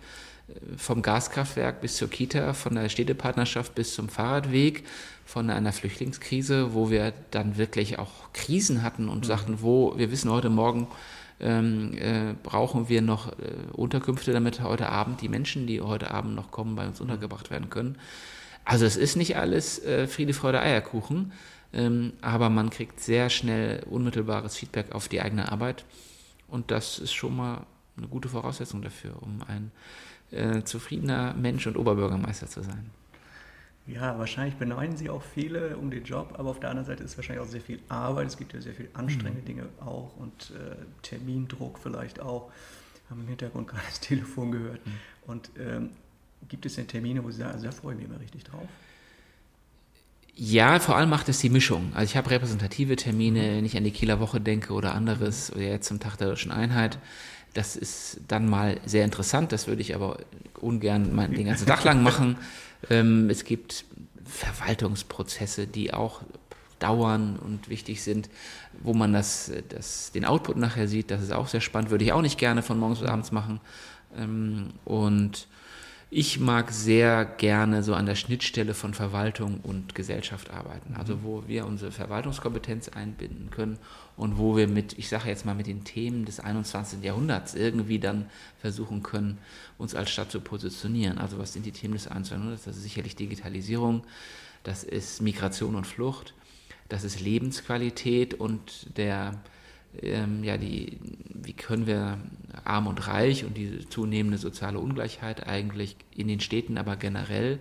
Vom 0.76 1.00
Gaskraftwerk 1.00 1.80
bis 1.80 1.96
zur 1.96 2.10
Kita, 2.10 2.52
von 2.52 2.74
der 2.74 2.88
Städtepartnerschaft 2.88 3.74
bis 3.74 3.94
zum 3.94 4.08
Fahrradweg, 4.08 4.84
von 5.24 5.48
einer 5.48 5.72
Flüchtlingskrise, 5.72 6.74
wo 6.74 6.90
wir 6.90 7.14
dann 7.30 7.56
wirklich 7.56 7.98
auch 7.98 8.32
Krisen 8.34 8.82
hatten 8.82 9.08
und 9.08 9.20
mhm. 9.20 9.24
sagten, 9.24 9.62
wo 9.62 9.96
wir 9.96 10.10
wissen 10.10 10.30
heute 10.30 10.50
Morgen, 10.50 10.88
ähm, 11.40 11.96
äh, 11.98 12.34
brauchen 12.42 12.88
wir 12.88 13.02
noch 13.02 13.32
äh, 13.32 13.54
Unterkünfte, 13.72 14.32
damit 14.32 14.60
heute 14.60 14.88
Abend 14.90 15.20
die 15.22 15.28
Menschen, 15.28 15.66
die 15.66 15.80
heute 15.80 16.10
Abend 16.10 16.34
noch 16.34 16.50
kommen, 16.50 16.76
bei 16.76 16.86
uns 16.86 17.00
untergebracht 17.00 17.50
werden 17.50 17.70
können. 17.70 17.96
Also 18.64 18.84
es 18.84 18.96
ist 18.96 19.16
nicht 19.16 19.36
alles 19.36 19.82
äh, 19.84 20.06
Friede, 20.06 20.32
Freude, 20.32 20.60
Eierkuchen, 20.60 21.32
ähm, 21.72 22.12
aber 22.20 22.50
man 22.50 22.70
kriegt 22.70 23.00
sehr 23.00 23.30
schnell 23.30 23.82
unmittelbares 23.90 24.56
Feedback 24.56 24.92
auf 24.92 25.08
die 25.08 25.20
eigene 25.20 25.50
Arbeit 25.50 25.84
und 26.48 26.70
das 26.70 26.98
ist 26.98 27.12
schon 27.12 27.36
mal 27.36 27.66
eine 27.96 28.08
gute 28.08 28.28
Voraussetzung 28.28 28.82
dafür, 28.82 29.22
um 29.22 29.40
ein 29.46 29.70
äh, 30.34 30.64
zufriedener 30.64 31.34
Mensch 31.34 31.66
und 31.66 31.76
Oberbürgermeister 31.76 32.48
zu 32.48 32.62
sein. 32.62 32.90
Ja, 33.86 34.18
wahrscheinlich 34.18 34.54
beneiden 34.54 34.96
sie 34.96 35.10
auch 35.10 35.22
viele 35.22 35.76
um 35.76 35.90
den 35.90 36.04
Job, 36.04 36.34
aber 36.38 36.50
auf 36.50 36.60
der 36.60 36.70
anderen 36.70 36.86
Seite 36.86 37.04
ist 37.04 37.18
wahrscheinlich 37.18 37.44
auch 37.44 37.50
sehr 37.50 37.60
viel 37.60 37.80
Arbeit. 37.88 38.28
Es 38.28 38.38
gibt 38.38 38.54
ja 38.54 38.60
sehr 38.60 38.74
viel 38.74 38.88
anstrengende 38.94 39.42
mhm. 39.42 39.46
Dinge 39.46 39.68
auch 39.80 40.16
und 40.16 40.52
äh, 40.52 40.76
Termindruck 41.02 41.78
vielleicht 41.78 42.20
auch. 42.20 42.50
Haben 43.10 43.20
im 43.20 43.28
Hintergrund 43.28 43.68
gerade 43.68 43.82
das 43.86 44.00
Telefon 44.00 44.52
gehört. 44.52 44.86
Mhm. 44.86 44.92
Und 45.26 45.50
ähm, 45.58 45.90
gibt 46.48 46.64
es 46.64 46.76
denn 46.76 46.88
Termine, 46.88 47.22
wo 47.22 47.30
Sie 47.30 47.38
sagen, 47.38 47.52
also 47.52 47.66
da 47.66 47.72
freue 47.72 47.92
ich 47.92 48.00
mich 48.00 48.08
immer 48.08 48.20
richtig 48.20 48.44
drauf? 48.44 48.68
Ja, 50.36 50.80
vor 50.80 50.96
allem 50.96 51.10
macht 51.10 51.28
es 51.28 51.38
die 51.38 51.50
Mischung. 51.50 51.92
Also 51.94 52.10
ich 52.10 52.16
habe 52.16 52.30
repräsentative 52.30 52.96
Termine, 52.96 53.40
mhm. 53.40 53.56
wenn 53.56 53.64
ich 53.66 53.76
an 53.76 53.84
die 53.84 53.90
Kieler 53.90 54.18
Woche 54.18 54.40
denke 54.40 54.72
oder 54.72 54.94
anderes, 54.94 55.52
oder 55.52 55.62
jetzt 55.62 55.86
zum 55.86 56.00
Tag 56.00 56.16
der 56.16 56.28
Deutschen 56.28 56.50
Einheit. 56.50 56.98
Das 57.54 57.76
ist 57.76 58.20
dann 58.28 58.48
mal 58.48 58.80
sehr 58.84 59.04
interessant, 59.04 59.52
das 59.52 59.66
würde 59.66 59.80
ich 59.80 59.94
aber 59.94 60.18
ungern 60.60 61.16
den 61.32 61.46
ganzen 61.46 61.66
Tag 61.66 61.84
lang 61.84 62.02
machen. 62.02 62.36
Ähm, 62.90 63.30
es 63.30 63.44
gibt 63.44 63.86
Verwaltungsprozesse, 64.26 65.66
die 65.66 65.94
auch 65.94 66.20
dauern 66.80 67.38
und 67.42 67.70
wichtig 67.70 68.02
sind, 68.02 68.28
wo 68.82 68.92
man 68.92 69.14
das, 69.14 69.50
das, 69.70 70.12
den 70.12 70.26
Output 70.26 70.56
nachher 70.56 70.86
sieht. 70.86 71.10
Das 71.10 71.22
ist 71.22 71.32
auch 71.32 71.48
sehr 71.48 71.62
spannend, 71.62 71.90
würde 71.90 72.04
ich 72.04 72.12
auch 72.12 72.20
nicht 72.20 72.38
gerne 72.38 72.62
von 72.62 72.78
morgens 72.78 73.00
bis 73.00 73.08
abends 73.08 73.32
machen. 73.32 73.60
Ähm, 74.18 74.74
und 74.84 75.46
ich 76.10 76.38
mag 76.38 76.70
sehr 76.70 77.24
gerne 77.24 77.82
so 77.82 77.94
an 77.94 78.06
der 78.06 78.14
Schnittstelle 78.14 78.74
von 78.74 78.94
Verwaltung 78.94 79.60
und 79.62 79.94
Gesellschaft 79.94 80.50
arbeiten. 80.50 80.94
Also 80.96 81.22
wo 81.22 81.44
wir 81.46 81.66
unsere 81.66 81.90
Verwaltungskompetenz 81.90 82.88
einbinden 82.88 83.50
können 83.50 83.78
und 84.16 84.38
wo 84.38 84.56
wir 84.56 84.68
mit, 84.68 84.98
ich 84.98 85.08
sage 85.08 85.28
jetzt 85.28 85.44
mal, 85.44 85.54
mit 85.54 85.66
den 85.66 85.84
Themen 85.84 86.24
des 86.24 86.40
21. 86.40 87.02
Jahrhunderts 87.02 87.54
irgendwie 87.54 87.98
dann 87.98 88.26
versuchen 88.60 89.02
können, 89.02 89.38
uns 89.76 89.94
als 89.94 90.10
Stadt 90.10 90.30
zu 90.30 90.40
positionieren. 90.40 91.18
Also 91.18 91.38
was 91.38 91.52
sind 91.52 91.66
die 91.66 91.72
Themen 91.72 91.94
des 91.94 92.06
21. 92.06 92.32
Jahrhunderts? 92.32 92.64
Das 92.64 92.76
ist 92.76 92.82
sicherlich 92.84 93.16
Digitalisierung, 93.16 94.04
das 94.62 94.84
ist 94.84 95.20
Migration 95.20 95.74
und 95.74 95.86
Flucht, 95.86 96.34
das 96.88 97.02
ist 97.02 97.20
Lebensqualität 97.20 98.34
und 98.34 98.96
der 98.96 99.40
ähm, 100.02 100.44
ja, 100.44 100.56
die, 100.56 100.98
wie 101.32 101.52
können 101.52 101.86
wir 101.86 102.18
arm 102.64 102.86
und 102.86 103.06
reich 103.06 103.44
und 103.44 103.56
die 103.56 103.88
zunehmende 103.88 104.38
soziale 104.38 104.78
Ungleichheit 104.78 105.46
eigentlich 105.46 105.96
in 106.14 106.28
den 106.28 106.40
Städten, 106.40 106.78
aber 106.78 106.96
generell, 106.96 107.58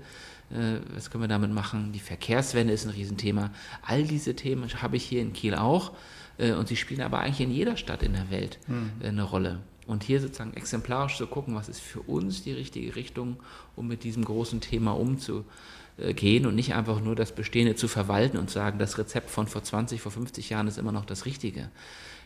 äh, 0.51 0.79
was 0.93 1.09
können 1.09 1.23
wir 1.23 1.27
damit 1.27 1.51
machen? 1.51 1.91
Die 1.93 1.99
Verkehrswende 1.99 2.73
ist 2.73 2.85
ein 2.85 2.91
Riesenthema. 2.91 3.51
All 3.81 4.03
diese 4.03 4.35
Themen 4.35 4.69
habe 4.81 4.97
ich 4.97 5.03
hier 5.03 5.21
in 5.21 5.33
Kiel 5.33 5.55
auch 5.55 5.93
äh, 6.37 6.53
und 6.53 6.67
sie 6.67 6.75
spielen 6.75 7.01
aber 7.01 7.19
eigentlich 7.19 7.41
in 7.41 7.51
jeder 7.51 7.77
Stadt 7.77 8.03
in 8.03 8.13
der 8.13 8.29
Welt 8.29 8.59
mhm. 8.67 8.91
äh, 9.01 9.07
eine 9.07 9.23
Rolle. 9.23 9.59
Und 9.85 10.03
hier 10.03 10.21
sozusagen 10.21 10.53
exemplarisch 10.53 11.17
zu 11.17 11.27
gucken, 11.27 11.55
was 11.55 11.67
ist 11.67 11.81
für 11.81 11.99
uns 11.99 12.43
die 12.43 12.53
richtige 12.53 12.95
Richtung, 12.95 13.37
um 13.75 13.89
mit 13.89 14.05
diesem 14.05 14.23
großen 14.23 14.61
Thema 14.61 14.91
umzugehen 14.93 16.45
und 16.45 16.55
nicht 16.55 16.73
einfach 16.73 17.01
nur 17.01 17.17
das 17.17 17.35
Bestehende 17.35 17.75
zu 17.75 17.89
verwalten 17.89 18.37
und 18.37 18.49
sagen, 18.49 18.79
das 18.79 18.97
Rezept 18.97 19.29
von 19.29 19.47
vor 19.47 19.61
20, 19.61 19.99
vor 19.99 20.13
50 20.13 20.49
Jahren 20.49 20.69
ist 20.69 20.77
immer 20.77 20.93
noch 20.93 21.03
das 21.03 21.25
Richtige 21.25 21.69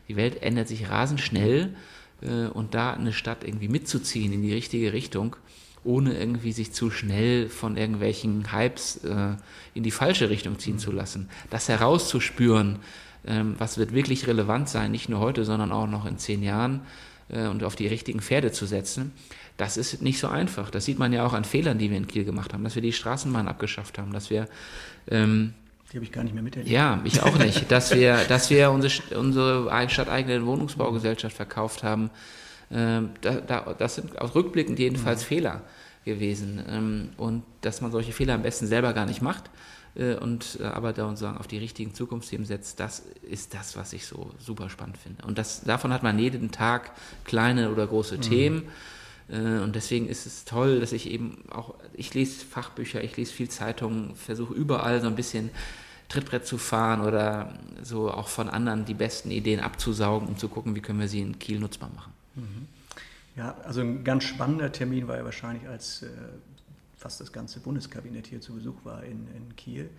die 0.08 0.16
Welt 0.16 0.42
ändert 0.42 0.68
sich 0.68 0.90
rasend 0.90 1.22
schnell 1.22 1.76
äh, 2.22 2.48
und 2.48 2.74
da 2.74 2.94
eine 2.94 3.14
Stadt 3.14 3.44
irgendwie 3.44 3.68
mitzuziehen 3.68 4.34
in 4.34 4.42
die 4.42 4.54
richtige 4.54 4.94
Richtung, 4.94 5.36
ohne 5.84 6.18
irgendwie 6.18 6.52
sich 6.52 6.74
zu 6.74 6.92
schnell 6.92 7.50
von 7.50 7.78
irgendwelchen 7.78 8.52
Hypes 8.52 8.98
äh, 9.04 9.36
in 9.74 9.84
die 9.84 9.92
falsche 9.92 10.30
Richtung 10.30 10.60
ziehen 10.60 10.80
zu 10.80 10.92
lassen, 10.92 11.30
das 11.50 11.70
herauszuspüren, 11.70 12.80
ähm, 13.26 13.56
was 13.58 13.78
wird 13.78 13.94
wirklich 13.94 14.28
relevant 14.28 14.70
sein, 14.70 14.92
nicht 14.92 15.10
nur 15.10 15.20
heute, 15.20 15.46
sondern 15.46 15.72
auch 15.72 15.88
noch 15.88 16.06
in 16.06 16.18
zehn 16.18 16.44
Jahren 16.44 16.82
äh, 17.30 17.48
und 17.48 17.64
auf 17.64 17.76
die 17.76 17.88
richtigen 17.88 18.22
Pferde 18.22 18.52
zu 18.52 18.66
setzen, 18.66 19.12
das 19.58 19.76
ist 19.76 20.02
nicht 20.02 20.20
so 20.20 20.28
einfach. 20.28 20.70
Das 20.70 20.86
sieht 20.86 21.00
man 21.00 21.12
ja 21.14 21.26
auch 21.26 21.34
an 21.34 21.44
Fehlern, 21.44 21.80
die 21.80 21.90
wir 21.90 21.98
in 21.98 22.08
Kiel 22.08 22.26
gemacht 22.26 22.54
haben, 22.54 22.64
dass 22.64 22.76
wir 22.76 22.82
die 22.82 22.94
Straßenbahn 22.94 23.48
abgeschafft 23.48 23.98
haben, 23.98 24.14
dass 24.14 24.30
wir 24.30 24.48
ähm, 25.10 25.54
die 25.92 25.98
habe 25.98 26.06
ich 26.06 26.12
gar 26.12 26.24
nicht 26.24 26.34
mehr 26.34 26.44
miterlebt. 26.44 26.70
Ja, 26.70 27.00
ich 27.04 27.22
auch 27.24 27.38
nicht. 27.40 27.72
dass 27.72 27.94
wir, 27.96 28.18
dass 28.26 28.50
wir 28.50 28.72
unsere, 28.72 29.18
unsere 29.18 29.90
stadteigene 29.90 30.46
Wohnungsbaugesellschaft 30.46 31.36
verkauft 31.36 31.84
haben, 31.84 32.10
äh, 32.70 33.02
da, 33.22 33.36
da, 33.46 33.76
das 33.78 33.96
sind 33.96 34.20
aus 34.20 34.36
rückblickend 34.36 34.80
jedenfalls 34.80 35.22
mhm. 35.22 35.28
Fehler 35.28 35.62
gewesen. 36.04 36.64
Ähm, 36.70 37.10
und 37.18 37.44
dass 37.62 37.82
man 37.82 37.92
solche 37.92 38.12
Fehler 38.12 38.34
am 38.34 38.42
besten 38.42 38.68
selber 38.68 38.94
gar 38.94 39.06
nicht 39.06 39.22
macht 39.22 39.50
äh, 39.96 40.16
und 40.16 40.60
äh, 40.62 40.66
aber 40.66 40.94
da 40.94 41.06
und 41.06 41.18
sagen, 41.18 41.38
auf 41.38 41.48
die 41.48 41.58
richtigen 41.58 41.94
Zukunftsthemen 41.94 42.46
setzt, 42.46 42.80
das 42.80 43.04
ist 43.22 43.54
das, 43.54 43.78
was 43.78 43.94
ich 43.94 44.06
so 44.06 44.32
super 44.40 44.70
spannend 44.70 44.98
finde. 44.98 45.26
Und 45.26 45.38
das, 45.38 45.62
davon 45.62 45.94
hat 45.94 46.04
man 46.04 46.20
jeden 46.20 46.52
Tag 46.52 46.92
kleine 47.24 47.72
oder 47.72 47.88
große 47.88 48.18
mhm. 48.18 48.22
Themen. 48.22 48.64
Äh, 49.30 49.60
und 49.60 49.76
deswegen 49.76 50.08
ist 50.08 50.26
es 50.26 50.46
toll, 50.46 50.80
dass 50.80 50.92
ich 50.92 51.10
eben 51.10 51.44
auch, 51.50 51.76
ich 51.94 52.14
lese 52.14 52.46
Fachbücher, 52.46 53.04
ich 53.04 53.18
lese 53.18 53.34
viel 53.34 53.50
Zeitungen, 53.50 54.16
versuche 54.16 54.54
überall 54.54 55.02
so 55.02 55.08
ein 55.08 55.16
bisschen 55.16 55.50
Trittbrett 56.10 56.46
zu 56.46 56.58
fahren 56.58 57.02
oder 57.02 57.58
so 57.84 58.10
auch 58.10 58.30
von 58.30 58.50
anderen 58.50 58.86
die 58.86 58.94
besten 58.94 59.30
Ideen 59.30 59.60
abzusaugen, 59.60 60.28
um 60.28 60.38
zu 60.38 60.48
gucken, 60.48 60.76
wie 60.76 60.82
können 60.82 61.00
wir 61.00 61.08
sie 61.08 61.20
in 61.20 61.38
Kiel 61.38 61.60
nutzbar 61.60 61.90
machen. 61.94 62.14
Mhm. 62.36 62.68
Ja, 63.36 63.56
also 63.66 63.82
ein 63.82 64.04
ganz 64.04 64.24
spannender 64.24 64.72
Termin 64.72 65.08
war 65.08 65.18
ja 65.18 65.26
wahrscheinlich, 65.26 65.68
als 65.68 66.04
äh, 66.04 66.08
fast 66.96 67.22
das 67.22 67.32
ganze 67.32 67.60
Bundeskabinett 67.60 68.28
hier 68.28 68.42
zu 68.42 68.54
Besuch 68.54 68.84
war 68.84 69.04
in, 69.04 69.28
in 69.36 69.56
Kiel. 69.56 69.90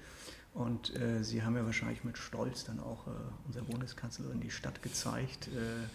Und 0.54 0.96
äh, 0.96 1.22
Sie 1.22 1.42
haben 1.42 1.54
ja 1.54 1.64
wahrscheinlich 1.64 2.02
mit 2.02 2.18
Stolz 2.18 2.64
dann 2.64 2.80
auch 2.80 3.06
äh, 3.06 3.10
unserer 3.46 3.64
Bundeskanzlerin 3.64 4.40
die 4.40 4.50
Stadt 4.50 4.82
gezeigt. 4.82 5.48
Äh, 5.48 5.86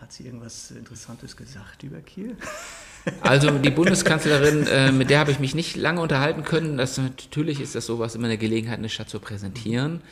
hat 0.00 0.12
sie 0.12 0.24
irgendwas 0.24 0.70
Interessantes 0.70 1.36
gesagt 1.36 1.82
über 1.82 2.00
Kiel? 2.00 2.36
Also 3.22 3.50
die 3.50 3.70
Bundeskanzlerin, 3.70 4.66
äh, 4.66 4.92
mit 4.92 5.08
der 5.08 5.20
habe 5.20 5.30
ich 5.30 5.38
mich 5.38 5.54
nicht 5.54 5.74
lange 5.74 6.02
unterhalten 6.02 6.44
können. 6.44 6.76
Das, 6.76 6.98
natürlich 6.98 7.58
ist 7.58 7.74
das 7.74 7.86
sowas 7.86 8.14
immer 8.14 8.26
eine 8.26 8.36
Gelegenheit, 8.36 8.76
eine 8.76 8.90
Stadt 8.90 9.08
zu 9.08 9.20
präsentieren. 9.20 10.02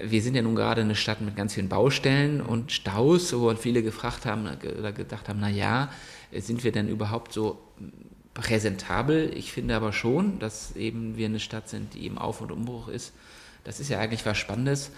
Wir 0.00 0.20
sind 0.22 0.34
ja 0.34 0.42
nun 0.42 0.56
gerade 0.56 0.80
eine 0.80 0.96
Stadt 0.96 1.20
mit 1.20 1.36
ganz 1.36 1.54
vielen 1.54 1.68
Baustellen 1.68 2.40
und 2.40 2.72
Staus, 2.72 3.32
wo 3.32 3.54
viele 3.54 3.84
gefragt 3.84 4.26
haben 4.26 4.48
oder 4.76 4.90
gedacht 4.90 5.28
haben, 5.28 5.38
na 5.40 5.50
ja, 5.50 5.92
sind 6.36 6.64
wir 6.64 6.72
denn 6.72 6.88
überhaupt 6.88 7.32
so 7.32 7.60
präsentabel? 8.34 9.32
Ich 9.36 9.52
finde 9.52 9.76
aber 9.76 9.92
schon, 9.92 10.40
dass 10.40 10.74
eben 10.74 11.16
wir 11.16 11.26
eine 11.26 11.38
Stadt 11.38 11.68
sind, 11.68 11.94
die 11.94 12.06
im 12.06 12.18
Auf- 12.18 12.40
und 12.40 12.50
Umbruch 12.50 12.88
ist. 12.88 13.12
Das 13.62 13.78
ist 13.78 13.88
ja 13.88 14.00
eigentlich 14.00 14.26
was 14.26 14.36
Spannendes. 14.36 14.90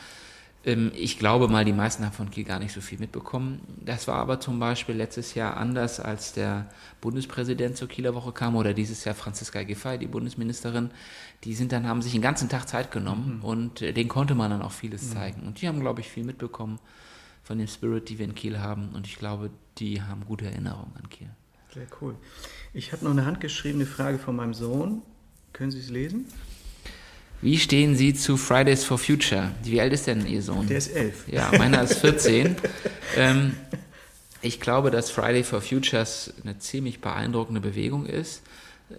Ähm, 0.65 0.93
ich 0.95 1.19
glaube 1.19 1.49
mal, 1.49 1.65
die 1.65 1.73
meisten 1.73 2.05
haben 2.05 2.13
von 2.13 2.31
Kiel 2.31 2.45
gar 2.45 2.59
nicht 2.59 2.73
so 2.73 2.81
viel 2.81 2.99
mitbekommen. 2.99 3.61
Das 3.85 4.09
war 4.09 4.17
aber 4.17 4.41
zum 4.41 4.59
Beispiel 4.59 4.95
letztes 4.95 5.35
Jahr 5.35 5.57
anders, 5.57 6.01
als 6.01 6.33
der 6.33 6.67
Bundespräsident 7.01 7.77
zur 7.77 7.89
Kieler 7.89 8.15
Woche 8.15 8.33
kam 8.33 8.57
oder 8.57 8.75
dieses 8.75 9.05
Jahr 9.05 9.15
Franziska 9.15 9.63
Giffey, 9.63 9.99
die 9.99 10.07
Bundesministerin. 10.07 10.91
Die 11.45 11.55
sind 11.55 11.73
dann, 11.73 11.87
haben 11.87 12.03
sich 12.03 12.13
den 12.13 12.23
ganzen 12.23 12.49
Tag 12.49 12.69
Zeit 12.69 12.91
genommen 12.91 13.39
mhm. 13.39 13.45
und 13.45 13.83
äh, 13.83 13.93
denen 13.93 14.09
konnte 14.09 14.35
man 14.35 14.51
dann 14.51 14.63
auch 14.63 14.73
vieles 14.73 15.03
mhm. 15.03 15.13
zeigen. 15.13 15.43
Und 15.47 15.61
die 15.61 15.69
haben, 15.69 15.81
glaube 15.81 16.01
ich, 16.01 16.09
viel 16.09 16.25
mitbekommen 16.25 16.79
von 17.43 17.59
dem 17.59 17.69
Spirit, 17.69 18.09
die 18.09 18.19
wir 18.19 18.25
in 18.25 18.35
Kiel 18.35 18.59
haben. 18.59 18.91
Und 18.95 19.07
ich 19.07 19.19
glaube, 19.19 19.51
die 19.79 20.01
haben 20.01 20.25
gute 20.25 20.47
Erinnerungen 20.47 20.93
an 20.97 21.09
Kiel. 21.11 21.29
Sehr 21.75 21.87
cool. 22.01 22.15
Ich 22.73 22.93
habe 22.93 23.05
noch 23.05 23.11
eine 23.11 23.27
handgeschriebene 23.27 23.85
Frage 23.85 24.19
von 24.19 24.37
meinem 24.37 24.55
Sohn. 24.55 25.03
Können 25.53 25.71
Sie 25.71 25.81
es 25.81 25.91
lesen? 25.91 26.27
Wie 27.43 27.59
stehen 27.59 27.97
Sie 27.97 28.15
zu 28.15 28.37
Fridays 28.37 28.85
for 28.85 28.99
Future? 28.99 29.51
Wie 29.63 29.81
alt 29.81 29.93
ist 29.93 30.07
denn 30.07 30.27
Ihr 30.27 30.43
Sohn? 30.43 30.67
Der 30.67 30.79
ist 30.79 30.95
elf. 30.95 31.29
Ja, 31.29 31.51
meiner 31.59 31.83
ist 31.83 31.99
14. 31.99 32.57
ähm, 33.17 33.55
ich 34.41 34.61
glaube, 34.61 34.91
dass 34.91 35.11
Friday 35.11 35.43
for 35.45 35.61
Futures 35.61 36.33
eine 36.43 36.59
ziemlich 36.59 37.01
beeindruckende 37.01 37.61
Bewegung 37.61 38.07
ist. 38.07 38.43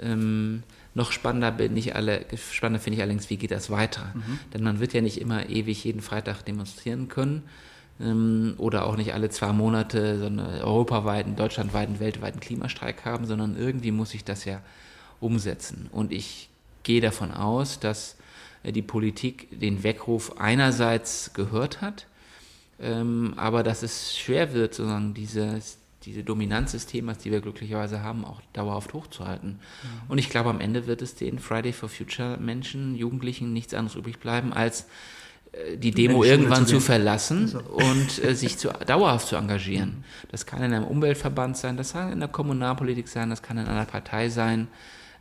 Ähm, 0.01 0.63
noch 0.95 1.11
spannender 1.11 1.51
bin 1.51 1.75
ich 1.75 1.95
alle, 1.95 2.25
spannender 2.51 2.81
finde 2.81 2.95
ich 2.95 3.01
allerdings, 3.01 3.29
wie 3.29 3.37
geht 3.37 3.51
das 3.51 3.69
weiter? 3.69 4.13
Mhm. 4.13 4.39
Denn 4.53 4.63
man 4.63 4.79
wird 4.79 4.93
ja 4.93 5.01
nicht 5.01 5.19
immer 5.19 5.49
ewig 5.49 5.83
jeden 5.83 6.01
Freitag 6.01 6.43
demonstrieren 6.43 7.09
können 7.09 7.43
ähm, 7.99 8.55
oder 8.57 8.85
auch 8.85 8.95
nicht 8.95 9.13
alle 9.13 9.29
zwei 9.29 9.51
Monate 9.51 10.19
so 10.19 10.25
einen 10.25 10.39
europaweiten, 10.39 11.35
deutschlandweiten, 11.35 11.99
weltweiten 11.99 12.39
Klimastreik 12.39 13.05
haben, 13.05 13.25
sondern 13.25 13.57
irgendwie 13.57 13.91
muss 13.91 14.13
ich 14.13 14.23
das 14.23 14.45
ja 14.45 14.61
umsetzen. 15.19 15.89
Und 15.91 16.11
ich 16.11 16.49
gehe 16.83 17.01
davon 17.01 17.31
aus, 17.31 17.79
dass 17.79 18.15
die 18.71 18.81
Politik 18.81 19.59
den 19.59 19.83
Weckruf 19.83 20.39
einerseits 20.39 21.33
gehört 21.33 21.81
hat, 21.81 22.07
ähm, 22.79 23.33
aber 23.37 23.63
dass 23.63 23.83
es 23.83 24.17
schwer 24.17 24.53
wird, 24.53 24.73
sozusagen 24.73 25.13
dieses, 25.13 25.77
diese 26.03 26.23
Dominanz 26.23 26.73
des 26.73 26.85
Themas, 26.85 27.17
die 27.19 27.31
wir 27.31 27.41
glücklicherweise 27.41 28.03
haben, 28.03 28.25
auch 28.25 28.41
dauerhaft 28.53 28.93
hochzuhalten. 28.93 29.51
Mhm. 29.51 30.09
Und 30.09 30.17
ich 30.17 30.29
glaube, 30.29 30.49
am 30.49 30.59
Ende 30.59 30.87
wird 30.87 31.01
es 31.01 31.15
den 31.15 31.39
Friday 31.39 31.73
for 31.73 31.89
Future 31.89 32.37
Menschen, 32.37 32.95
Jugendlichen 32.95 33.53
nichts 33.53 33.73
anderes 33.73 33.95
übrig 33.95 34.19
bleiben, 34.19 34.53
als 34.53 34.87
äh, 35.53 35.77
die 35.77 35.91
Demo 35.91 36.23
irgendwann 36.23 36.65
zu, 36.65 36.75
zu 36.75 36.79
verlassen 36.81 37.43
also. 37.43 37.59
und 37.59 38.23
äh, 38.23 38.35
sich 38.35 38.57
zu, 38.57 38.69
dauerhaft 38.87 39.27
zu 39.27 39.35
engagieren. 39.35 39.89
Mhm. 39.89 40.03
Das 40.31 40.45
kann 40.45 40.61
in 40.61 40.73
einem 40.73 40.85
Umweltverband 40.85 41.57
sein, 41.57 41.77
das 41.77 41.93
kann 41.93 42.11
in 42.11 42.19
der 42.19 42.29
Kommunalpolitik 42.29 43.07
sein, 43.07 43.29
das 43.29 43.41
kann 43.41 43.57
in 43.57 43.67
einer 43.67 43.85
Partei 43.85 44.29
sein. 44.29 44.67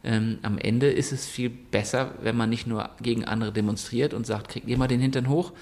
Ähm, 0.04 0.38
am 0.42 0.58
Ende 0.58 0.90
ist 0.90 1.12
es 1.12 1.26
viel 1.26 1.48
besser, 1.50 2.14
wenn 2.20 2.36
man 2.36 2.50
nicht 2.50 2.66
nur 2.66 2.90
gegen 3.00 3.24
andere 3.24 3.52
demonstriert 3.52 4.14
und 4.14 4.26
sagt, 4.26 4.48
kriegt 4.48 4.68
ihr 4.68 4.78
mal 4.78 4.86
den 4.86 5.00
Hintern 5.00 5.28
hoch, 5.28 5.52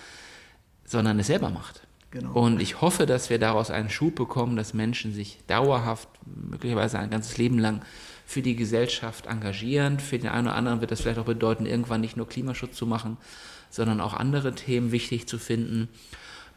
sondern 0.85 1.19
es 1.21 1.29
selber 1.29 1.51
macht. 1.51 1.83
Genau. 2.11 2.33
Und 2.33 2.61
ich 2.61 2.83
hoffe, 2.83 3.07
dass 3.07 3.31
wir 3.31 3.39
daraus 3.39 3.71
einen 3.71 3.89
Schub 3.89 4.17
bekommen, 4.17 4.57
dass 4.57 4.75
Menschen 4.75 5.15
sich 5.15 5.39
dauerhaft, 5.47 6.09
möglicherweise 6.27 6.99
ein 6.99 7.09
ganzes 7.09 7.39
Leben 7.39 7.59
lang, 7.59 7.81
für 8.27 8.43
die 8.43 8.57
Gesellschaft 8.57 9.27
engagieren. 9.27 9.99
Für 9.99 10.19
den 10.19 10.29
einen 10.29 10.47
oder 10.49 10.57
anderen 10.57 10.81
wird 10.81 10.91
das 10.91 11.01
vielleicht 11.01 11.19
auch 11.19 11.25
bedeuten, 11.25 11.67
irgendwann 11.67 12.01
nicht 12.01 12.17
nur 12.17 12.29
Klimaschutz 12.29 12.77
zu 12.77 12.87
machen, 12.87 13.17
sondern 13.71 14.01
auch 14.01 14.15
andere 14.15 14.55
Themen 14.55 14.93
wichtig 14.93 15.27
zu 15.27 15.39
finden. 15.39 15.89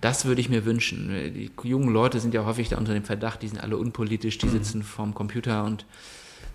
Das 0.01 0.25
würde 0.25 0.41
ich 0.41 0.49
mir 0.49 0.65
wünschen. 0.65 1.09
Die 1.33 1.51
jungen 1.63 1.89
Leute 1.89 2.19
sind 2.19 2.33
ja 2.33 2.45
häufig 2.45 2.69
da 2.69 2.77
unter 2.77 2.93
dem 2.93 3.03
Verdacht, 3.03 3.41
die 3.41 3.47
sind 3.47 3.59
alle 3.59 3.77
unpolitisch, 3.77 4.37
die 4.37 4.47
mhm. 4.47 4.51
sitzen 4.51 4.83
vorm 4.83 5.13
Computer 5.13 5.63
und 5.63 5.85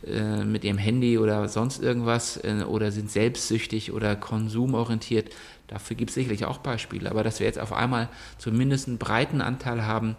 äh, 0.07 0.45
mit 0.45 0.65
ihrem 0.65 0.79
Handy 0.79 1.19
oder 1.19 1.49
sonst 1.49 1.83
irgendwas 1.83 2.39
äh, 2.39 2.65
oder 2.67 2.91
sind 2.91 3.11
selbstsüchtig 3.11 3.93
oder 3.93 4.17
konsumorientiert. 4.17 5.31
Dafür 5.69 5.97
gibt 5.97 6.11
es 6.11 6.15
sicherlich 6.15 6.45
auch 6.45 6.59
Beispiele. 6.59 7.11
Aber 7.11 7.23
dass 7.23 7.39
wir 7.39 7.47
jetzt 7.47 7.59
auf 7.59 7.73
einmal 7.73 8.09
zumindest 8.39 8.89
einen 8.89 8.99
breiten 8.99 9.41
Anteil 9.41 9.85
haben, 9.85 10.17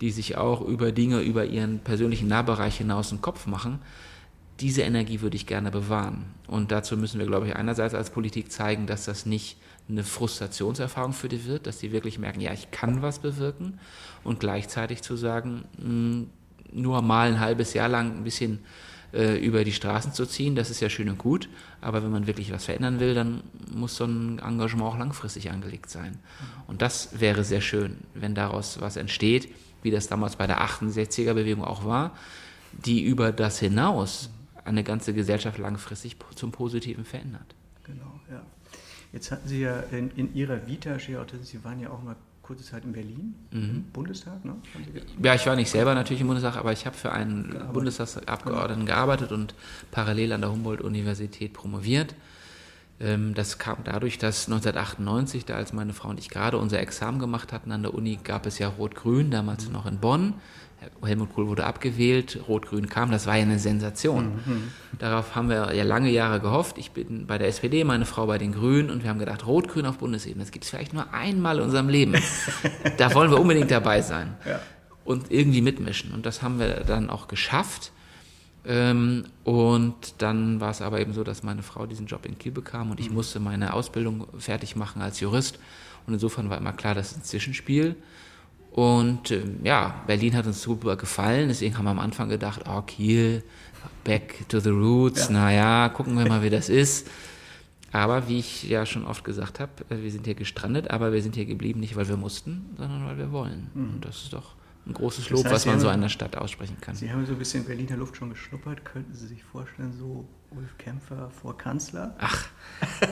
die 0.00 0.10
sich 0.10 0.36
auch 0.36 0.60
über 0.60 0.92
Dinge, 0.92 1.22
über 1.22 1.44
ihren 1.44 1.80
persönlichen 1.80 2.28
Nahbereich 2.28 2.78
hinaus 2.78 3.10
einen 3.10 3.20
Kopf 3.20 3.46
machen, 3.46 3.80
diese 4.60 4.82
Energie 4.82 5.20
würde 5.20 5.36
ich 5.36 5.46
gerne 5.46 5.70
bewahren. 5.70 6.26
Und 6.46 6.72
dazu 6.72 6.96
müssen 6.96 7.18
wir, 7.18 7.26
glaube 7.26 7.48
ich, 7.48 7.56
einerseits 7.56 7.94
als 7.94 8.10
Politik 8.10 8.50
zeigen, 8.50 8.86
dass 8.86 9.04
das 9.04 9.26
nicht 9.26 9.58
eine 9.88 10.02
Frustrationserfahrung 10.02 11.12
für 11.12 11.28
die 11.28 11.44
wird, 11.44 11.66
dass 11.66 11.78
die 11.78 11.92
wirklich 11.92 12.18
merken, 12.18 12.40
ja, 12.40 12.52
ich 12.52 12.70
kann 12.70 13.02
was 13.02 13.18
bewirken 13.18 13.78
und 14.24 14.40
gleichzeitig 14.40 15.02
zu 15.02 15.16
sagen, 15.16 15.64
mh, 15.78 15.84
hm, 15.84 16.30
nur 16.72 17.00
mal 17.02 17.28
ein 17.28 17.40
halbes 17.40 17.74
Jahr 17.74 17.88
lang 17.88 18.18
ein 18.18 18.24
bisschen 18.24 18.58
äh, 19.12 19.36
über 19.38 19.64
die 19.64 19.72
Straßen 19.72 20.12
zu 20.12 20.26
ziehen, 20.26 20.56
das 20.56 20.70
ist 20.70 20.80
ja 20.80 20.88
schön 20.88 21.08
und 21.08 21.18
gut, 21.18 21.48
aber 21.80 22.02
wenn 22.02 22.10
man 22.10 22.26
wirklich 22.26 22.52
was 22.52 22.64
verändern 22.64 23.00
will, 23.00 23.14
dann 23.14 23.42
muss 23.74 23.96
so 23.96 24.04
ein 24.04 24.38
Engagement 24.38 24.86
auch 24.86 24.98
langfristig 24.98 25.50
angelegt 25.50 25.90
sein. 25.90 26.18
Und 26.66 26.82
das 26.82 27.20
wäre 27.20 27.44
sehr 27.44 27.60
schön, 27.60 27.98
wenn 28.14 28.34
daraus 28.34 28.80
was 28.80 28.96
entsteht, 28.96 29.48
wie 29.82 29.90
das 29.90 30.08
damals 30.08 30.36
bei 30.36 30.46
der 30.46 30.60
68er-Bewegung 30.60 31.64
auch 31.64 31.84
war, 31.84 32.16
die 32.72 33.02
über 33.04 33.32
das 33.32 33.58
hinaus 33.58 34.30
eine 34.64 34.82
ganze 34.82 35.14
Gesellschaft 35.14 35.58
langfristig 35.58 36.16
zum 36.34 36.50
Positiven 36.50 37.04
verändert. 37.04 37.54
Genau, 37.84 38.20
ja. 38.30 38.42
Jetzt 39.12 39.30
hatten 39.30 39.48
Sie 39.48 39.60
ja 39.60 39.80
in, 39.92 40.10
in 40.10 40.34
Ihrer 40.34 40.66
Vita, 40.66 40.98
Sie 40.98 41.64
waren 41.64 41.80
ja 41.80 41.90
auch 41.90 42.02
mal 42.02 42.16
kurze 42.46 42.64
Zeit 42.64 42.84
in 42.84 42.92
Berlin, 42.92 43.34
mhm. 43.50 43.62
im 43.62 43.82
Bundestag, 43.92 44.44
ne? 44.44 44.54
Ja, 45.22 45.34
ich 45.34 45.46
war 45.46 45.56
nicht 45.56 45.70
selber 45.70 45.94
natürlich 45.94 46.20
im 46.20 46.28
Bundestag, 46.28 46.56
aber 46.56 46.72
ich 46.72 46.86
habe 46.86 46.96
für 46.96 47.12
einen 47.12 47.50
gearbeitet. 47.50 47.72
Bundestagsabgeordneten 47.72 48.86
gearbeitet 48.86 49.32
und 49.32 49.54
parallel 49.90 50.32
an 50.32 50.42
der 50.42 50.52
Humboldt-Universität 50.52 51.52
promoviert. 51.52 52.14
Ähm, 53.00 53.34
das 53.34 53.58
kam 53.58 53.78
dadurch, 53.84 54.18
dass 54.18 54.46
1998, 54.46 55.44
da 55.44 55.56
als 55.56 55.72
meine 55.72 55.92
Frau 55.92 56.08
und 56.08 56.20
ich 56.20 56.30
gerade 56.30 56.58
unser 56.58 56.78
Examen 56.78 57.18
gemacht 57.18 57.52
hatten 57.52 57.72
an 57.72 57.82
der 57.82 57.94
Uni, 57.94 58.18
gab 58.22 58.46
es 58.46 58.58
ja 58.58 58.68
Rot-Grün, 58.68 59.30
damals 59.30 59.66
mhm. 59.66 59.72
noch 59.72 59.86
in 59.86 59.98
Bonn. 59.98 60.34
Helmut 61.04 61.34
Kohl 61.34 61.48
wurde 61.48 61.64
abgewählt, 61.64 62.40
Rot-Grün 62.48 62.88
kam, 62.88 63.10
das 63.10 63.26
war 63.26 63.36
ja 63.36 63.42
eine 63.42 63.58
Sensation. 63.58 64.36
Mhm. 64.44 64.62
Darauf 64.98 65.34
haben 65.34 65.48
wir 65.48 65.74
ja 65.74 65.84
lange 65.84 66.10
Jahre 66.10 66.40
gehofft. 66.40 66.78
Ich 66.78 66.92
bin 66.92 67.26
bei 67.26 67.38
der 67.38 67.48
SPD, 67.48 67.84
meine 67.84 68.06
Frau 68.06 68.26
bei 68.26 68.38
den 68.38 68.52
Grünen 68.52 68.90
und 68.90 69.02
wir 69.02 69.10
haben 69.10 69.18
gedacht, 69.18 69.46
Rot-Grün 69.46 69.86
auf 69.86 69.98
Bundesebene, 69.98 70.44
das 70.44 70.52
gibt 70.52 70.64
es 70.64 70.70
vielleicht 70.70 70.94
nur 70.94 71.12
einmal 71.12 71.58
in 71.58 71.64
unserem 71.64 71.88
Leben. 71.88 72.14
da 72.98 73.14
wollen 73.14 73.30
wir 73.30 73.40
unbedingt 73.40 73.70
dabei 73.70 74.02
sein 74.02 74.34
ja. 74.46 74.60
und 75.04 75.30
irgendwie 75.30 75.62
mitmischen. 75.62 76.12
Und 76.12 76.26
das 76.26 76.42
haben 76.42 76.58
wir 76.58 76.84
dann 76.84 77.10
auch 77.10 77.28
geschafft. 77.28 77.92
Ähm, 78.66 79.24
und 79.44 80.14
dann 80.18 80.60
war 80.60 80.70
es 80.70 80.82
aber 80.82 81.00
eben 81.00 81.12
so, 81.12 81.22
dass 81.22 81.42
meine 81.42 81.62
Frau 81.62 81.86
diesen 81.86 82.06
Job 82.06 82.26
in 82.26 82.36
Kiel 82.36 82.52
bekam 82.52 82.90
und 82.90 82.98
ich 82.98 83.10
mhm. 83.10 83.14
musste 83.14 83.38
meine 83.38 83.74
Ausbildung 83.74 84.26
fertig 84.38 84.74
machen 84.74 85.02
als 85.02 85.20
Jurist. 85.20 85.58
Und 86.06 86.14
insofern 86.14 86.50
war 86.50 86.58
immer 86.58 86.72
klar, 86.72 86.94
das 86.94 87.12
ist 87.12 87.18
ein 87.18 87.24
Zwischenspiel. 87.24 87.96
Und 88.76 89.30
äh, 89.30 89.42
ja, 89.64 90.02
Berlin 90.06 90.36
hat 90.36 90.46
uns 90.46 90.60
super 90.60 90.96
gefallen, 90.96 91.48
deswegen 91.48 91.78
haben 91.78 91.86
wir 91.86 91.92
am 91.92 91.98
Anfang 91.98 92.28
gedacht, 92.28 92.60
oh, 92.68 92.82
Kiel, 92.82 93.42
back 94.04 94.46
to 94.50 94.60
the 94.60 94.68
roots, 94.68 95.28
ja. 95.28 95.32
naja, 95.32 95.88
gucken 95.88 96.18
wir 96.18 96.28
mal, 96.28 96.42
wie 96.42 96.50
das 96.50 96.68
ist. 96.68 97.08
Aber 97.90 98.28
wie 98.28 98.38
ich 98.38 98.64
ja 98.64 98.84
schon 98.84 99.06
oft 99.06 99.24
gesagt 99.24 99.60
habe, 99.60 99.72
äh, 99.88 100.02
wir 100.02 100.10
sind 100.12 100.26
hier 100.26 100.34
gestrandet, 100.34 100.90
aber 100.90 101.14
wir 101.14 101.22
sind 101.22 101.36
hier 101.36 101.46
geblieben, 101.46 101.80
nicht 101.80 101.96
weil 101.96 102.06
wir 102.06 102.18
mussten, 102.18 102.66
sondern 102.76 103.06
weil 103.06 103.16
wir 103.16 103.32
wollen. 103.32 103.70
Mhm. 103.72 103.94
Und 103.94 104.04
das 104.04 104.24
ist 104.24 104.34
doch 104.34 104.55
ein 104.86 104.94
großes 104.94 105.30
Lob, 105.30 105.42
das 105.42 105.52
heißt, 105.52 105.66
was 105.66 105.72
man 105.72 105.80
so 105.80 105.88
einer 105.88 106.08
Stadt 106.08 106.36
aussprechen 106.36 106.76
kann. 106.80 106.94
Sie 106.94 107.10
haben 107.10 107.26
so 107.26 107.32
ein 107.32 107.38
bisschen 107.38 107.64
Berliner 107.64 107.96
Luft 107.96 108.16
schon 108.16 108.30
geschnuppert. 108.30 108.84
Könnten 108.84 109.14
Sie 109.14 109.26
sich 109.26 109.42
vorstellen, 109.42 109.92
so 109.98 110.28
Ulf 110.50 110.78
Kämpfer 110.78 111.30
vor 111.30 111.58
Kanzler? 111.58 112.14
Ach, 112.18 112.46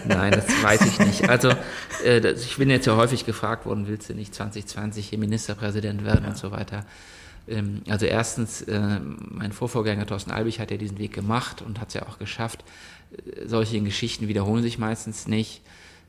nein, 0.07 0.31
das 0.33 0.47
weiß 0.63 0.83
ich 0.83 0.99
nicht. 1.01 1.29
Also, 1.29 1.51
äh, 2.05 2.21
das, 2.21 2.45
ich 2.45 2.57
bin 2.57 2.71
jetzt 2.71 2.87
ja 2.87 2.97
häufig 2.97 3.27
gefragt 3.27 3.67
worden, 3.67 3.89
willst 3.89 4.09
du 4.09 4.15
nicht 4.15 4.35
2020 4.35 5.09
hier 5.09 5.19
Ministerpräsident 5.19 6.05
werden 6.05 6.23
ja. 6.25 6.31
und 6.31 6.37
so 6.37 6.53
weiter. 6.53 6.87
Ähm, 7.49 7.83
also 7.89 8.07
erstens, 8.07 8.63
äh, 8.63 9.01
mein 9.01 9.51
Vorvorgänger 9.51 10.07
Thorsten 10.07 10.31
Albig 10.31 10.61
hat 10.61 10.71
ja 10.71 10.77
diesen 10.77 10.99
Weg 10.99 11.13
gemacht 11.13 11.61
und 11.61 11.81
hat 11.81 11.89
es 11.89 11.95
ja 11.95 12.07
auch 12.07 12.21
geschafft. 12.21 12.65
Äh, 13.17 13.49
solche 13.49 13.81
Geschichten 13.81 14.29
wiederholen 14.29 14.63
sich 14.63 14.79
meistens 14.79 15.27
nicht. 15.27 15.61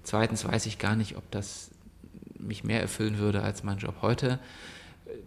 Zweitens 0.03 0.45
weiß 0.45 0.67
ich 0.67 0.77
gar 0.77 0.95
nicht, 0.95 1.17
ob 1.17 1.29
das 1.31 1.71
mich 2.37 2.63
mehr 2.63 2.81
erfüllen 2.81 3.17
würde 3.17 3.41
als 3.41 3.63
mein 3.63 3.79
Job 3.79 3.95
heute 4.03 4.39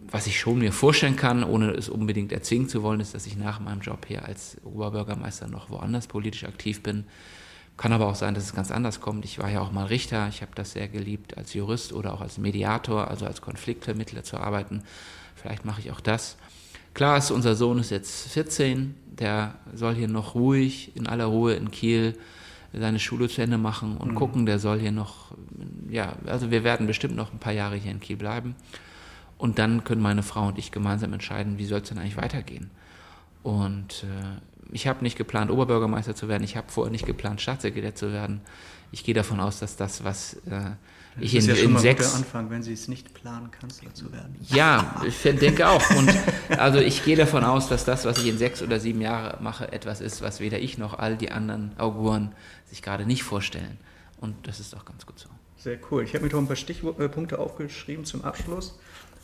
was 0.09 0.27
ich 0.27 0.39
schon 0.39 0.59
mir 0.59 0.71
vorstellen 0.71 1.15
kann, 1.15 1.43
ohne 1.43 1.71
es 1.71 1.89
unbedingt 1.89 2.31
erzwingen 2.31 2.69
zu 2.69 2.83
wollen, 2.83 2.99
ist, 2.99 3.13
dass 3.13 3.25
ich 3.25 3.37
nach 3.37 3.59
meinem 3.59 3.81
Job 3.81 4.05
hier 4.07 4.25
als 4.25 4.57
Oberbürgermeister 4.63 5.47
noch 5.47 5.69
woanders 5.69 6.07
politisch 6.07 6.43
aktiv 6.43 6.81
bin. 6.83 7.05
Kann 7.77 7.93
aber 7.93 8.07
auch 8.07 8.15
sein, 8.15 8.33
dass 8.33 8.43
es 8.43 8.53
ganz 8.53 8.71
anders 8.71 8.99
kommt. 8.99 9.23
Ich 9.23 9.39
war 9.39 9.49
ja 9.49 9.61
auch 9.61 9.71
mal 9.71 9.85
Richter. 9.85 10.27
Ich 10.27 10.41
habe 10.41 10.51
das 10.53 10.71
sehr 10.71 10.89
geliebt, 10.89 11.37
als 11.37 11.53
Jurist 11.53 11.93
oder 11.93 12.13
auch 12.13 12.21
als 12.21 12.37
Mediator, 12.37 13.07
also 13.07 13.25
als 13.25 13.41
Konfliktvermittler 13.41 14.23
zu 14.23 14.37
arbeiten. 14.37 14.83
Vielleicht 15.35 15.63
mache 15.63 15.79
ich 15.79 15.91
auch 15.91 16.01
das. 16.01 16.35
Klar 16.93 17.17
ist, 17.17 17.31
unser 17.31 17.55
Sohn 17.55 17.79
ist 17.79 17.91
jetzt 17.91 18.27
14. 18.33 18.95
Der 19.07 19.55
soll 19.73 19.95
hier 19.95 20.09
noch 20.09 20.35
ruhig, 20.35 20.91
in 20.95 21.07
aller 21.07 21.25
Ruhe 21.25 21.53
in 21.53 21.71
Kiel 21.71 22.17
seine 22.73 22.99
Schule 22.99 23.29
zu 23.29 23.41
Ende 23.41 23.57
machen 23.57 23.97
und 23.97 24.11
mhm. 24.11 24.15
gucken. 24.15 24.45
Der 24.45 24.59
soll 24.59 24.79
hier 24.79 24.91
noch, 24.91 25.31
ja, 25.89 26.13
also 26.25 26.51
wir 26.51 26.63
werden 26.63 26.87
bestimmt 26.87 27.15
noch 27.15 27.31
ein 27.31 27.39
paar 27.39 27.53
Jahre 27.53 27.75
hier 27.75 27.91
in 27.91 27.99
Kiel 27.99 28.17
bleiben. 28.17 28.55
Und 29.39 29.57
dann 29.57 29.85
können 29.85 30.01
meine 30.01 30.21
Frau 30.21 30.49
und 30.49 30.59
ich 30.59 30.71
gemeinsam 30.71 31.13
entscheiden, 31.13 31.57
wie 31.57 31.65
soll 31.65 31.79
es 31.79 31.89
denn 31.89 31.97
eigentlich 31.97 32.17
weitergehen. 32.17 32.69
Und 33.41 34.03
äh, 34.03 34.73
ich 34.73 34.85
habe 34.85 35.01
nicht 35.01 35.17
geplant, 35.17 35.49
Oberbürgermeister 35.49 36.13
zu 36.13 36.27
werden. 36.27 36.43
Ich 36.43 36.57
habe 36.57 36.69
vorher 36.69 36.91
nicht 36.91 37.05
geplant, 37.05 37.41
Staatssekretär 37.41 37.95
zu 37.95 38.11
werden. 38.11 38.41
Ich 38.91 39.05
gehe 39.05 39.13
davon 39.13 39.39
aus, 39.39 39.59
dass 39.59 39.77
das, 39.77 40.03
was 40.03 40.33
äh, 40.49 40.71
ich 41.19 41.33
in, 41.35 41.45
ja 41.45 41.55
schon 41.55 41.65
in 41.65 41.71
mal 41.73 41.79
sechs 41.79 42.15
Anfang, 42.15 42.49
wenn 42.49 42.63
Sie 42.63 42.73
es 42.73 42.89
nicht 42.89 43.13
planen, 43.13 43.49
Kanzler 43.49 43.93
zu 43.93 44.11
werden. 44.11 44.35
Ja, 44.49 45.01
ich 45.07 45.21
denke 45.21 45.69
auch. 45.69 45.89
Und 45.91 46.13
also 46.57 46.79
ich 46.79 47.05
gehe 47.05 47.15
davon 47.15 47.45
aus, 47.45 47.69
dass 47.69 47.85
das, 47.85 48.03
was 48.03 48.17
ich 48.17 48.27
in 48.27 48.37
sechs 48.37 48.61
oder 48.61 48.79
sieben 48.79 48.99
Jahren 48.99 49.41
mache, 49.41 49.71
etwas 49.71 50.01
ist, 50.01 50.21
was 50.21 50.41
weder 50.41 50.59
ich 50.59 50.77
noch 50.77 50.99
all 50.99 51.15
die 51.15 51.31
anderen 51.31 51.71
Auguren 51.77 52.33
sich 52.65 52.81
gerade 52.81 53.05
nicht 53.05 53.23
vorstellen. 53.23 53.77
Und 54.19 54.47
das 54.47 54.59
ist 54.59 54.75
auch 54.75 54.83
ganz 54.83 55.05
gut 55.05 55.17
so. 55.17 55.29
Sehr 55.57 55.77
cool. 55.91 56.03
Ich 56.03 56.13
habe 56.13 56.25
mir 56.25 56.31
noch 56.31 56.39
ein 56.39 56.47
paar 56.47 56.55
Stichpunkte 56.55 57.39
aufgeschrieben 57.39 58.05
zum 58.05 58.23
Abschluss. 58.23 58.77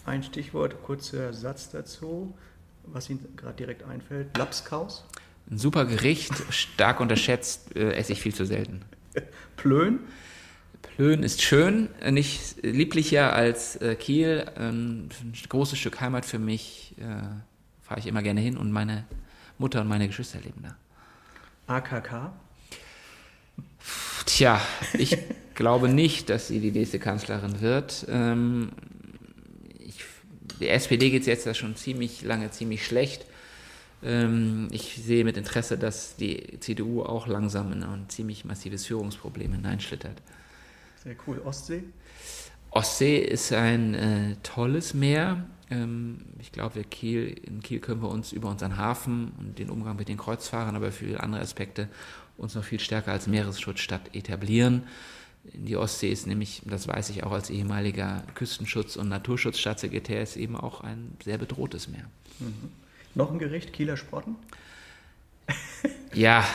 Ein 0.06 0.22
Stichwort, 0.22 0.84
kurzer 0.84 1.34
Satz 1.34 1.72
dazu, 1.72 2.34
was 2.84 3.10
Ihnen 3.10 3.36
gerade 3.36 3.56
direkt 3.56 3.84
einfällt. 3.84 4.38
Lapskaus. 4.38 5.04
Ein 5.50 5.58
super 5.58 5.86
Gericht, 5.86 6.34
stark 6.52 7.00
unterschätzt, 7.00 7.76
äh, 7.76 7.94
esse 7.94 8.14
ich 8.14 8.22
viel 8.22 8.34
zu 8.34 8.46
selten. 8.46 8.82
Plön. 9.58 10.00
Plön 10.96 11.24
ist 11.24 11.42
schön, 11.42 11.90
nicht 12.10 12.64
lieblicher 12.64 13.34
als 13.34 13.76
äh, 13.78 13.96
Kiel. 13.96 14.46
ein 14.56 15.10
großes 15.50 15.78
Stück 15.80 16.00
Heimat 16.00 16.26
für 16.26 16.40
mich. 16.40 16.96
Äh, 17.00 17.24
Fahre 17.82 18.00
ich 18.00 18.08
immer 18.08 18.24
gerne 18.24 18.42
hin 18.42 18.58
und 18.58 18.72
meine 18.72 19.06
Mutter 19.58 19.82
und 19.82 19.88
meine 19.88 20.08
Geschwister 20.08 20.40
leben 20.40 20.64
da. 20.64 20.76
AKK? 21.74 22.32
Tja, 24.26 24.62
ich 24.94 25.18
glaube 25.56 25.90
nicht, 25.90 26.30
dass 26.30 26.48
sie 26.48 26.60
die 26.60 26.72
nächste 26.72 27.00
Kanzlerin 27.00 27.62
wird. 27.62 28.06
Ähm, 28.10 28.72
die 30.60 30.70
SPD 30.70 31.10
geht 31.10 31.22
es 31.22 31.28
jetzt 31.28 31.58
schon 31.58 31.76
ziemlich 31.76 32.22
lange 32.24 32.52
ziemlich 32.52 32.86
schlecht. 32.86 33.26
Ähm, 34.04 34.68
ich 34.72 35.02
sehe 35.04 35.24
mit 35.24 35.38
Interesse, 35.38 35.78
dass 35.78 36.16
die 36.16 36.60
CDU 36.60 37.04
auch 37.04 37.28
langsam 37.28 37.72
in 37.72 37.84
ein 37.84 38.10
ziemlich 38.10 38.46
massives 38.46 38.86
Führungsproblem 38.86 39.54
hineinschlittert. 39.54 40.22
Sehr 41.04 41.16
cool. 41.28 41.42
Ostsee? 41.44 41.84
Ostsee 42.72 43.18
ist 43.20 43.54
ein 43.54 43.94
äh, 43.94 44.36
tolles 44.44 44.94
Meer. 44.94 45.46
Ähm, 45.72 46.26
ich 46.40 46.52
glaube, 46.52 46.84
Kiel, 46.84 47.40
in 47.46 47.62
Kiel 47.62 47.80
können 47.80 48.02
wir 48.02 48.10
uns 48.10 48.32
über 48.32 48.50
unseren 48.50 48.78
Hafen 48.78 49.32
und 49.40 49.58
den 49.58 49.70
Umgang 49.70 49.96
mit 49.96 50.10
den 50.10 50.18
Kreuzfahrern, 50.18 50.76
aber 50.76 50.92
für 50.92 51.22
andere 51.22 51.42
Aspekte 51.42 51.88
uns 52.38 52.54
noch 52.56 52.64
viel 52.64 52.80
stärker 52.80 53.12
als 53.12 53.28
Meeresschutzstadt 53.28 54.14
etablieren 54.14 54.84
die 55.54 55.78
Ostsee 55.78 56.10
ist 56.10 56.28
nämlich, 56.28 56.62
das 56.66 56.88
weiß 56.88 57.10
ich 57.10 57.24
auch 57.24 57.32
als 57.32 57.50
ehemaliger 57.50 58.24
Küstenschutz- 58.36 58.98
und 58.98 59.10
Naturschutzstaatssekretär, 59.10 60.22
ist 60.22 60.38
eben 60.38 60.56
auch 60.56 60.82
ein 60.82 61.18
sehr 61.24 61.38
bedrohtes 61.38 61.88
Meer. 61.88 62.06
Mhm. 62.40 62.72
Noch 63.14 63.32
ein 63.32 63.40
Gericht, 63.40 63.74
Kieler 63.74 63.98
Sprotten? 63.98 64.36
Ja, 66.14 66.46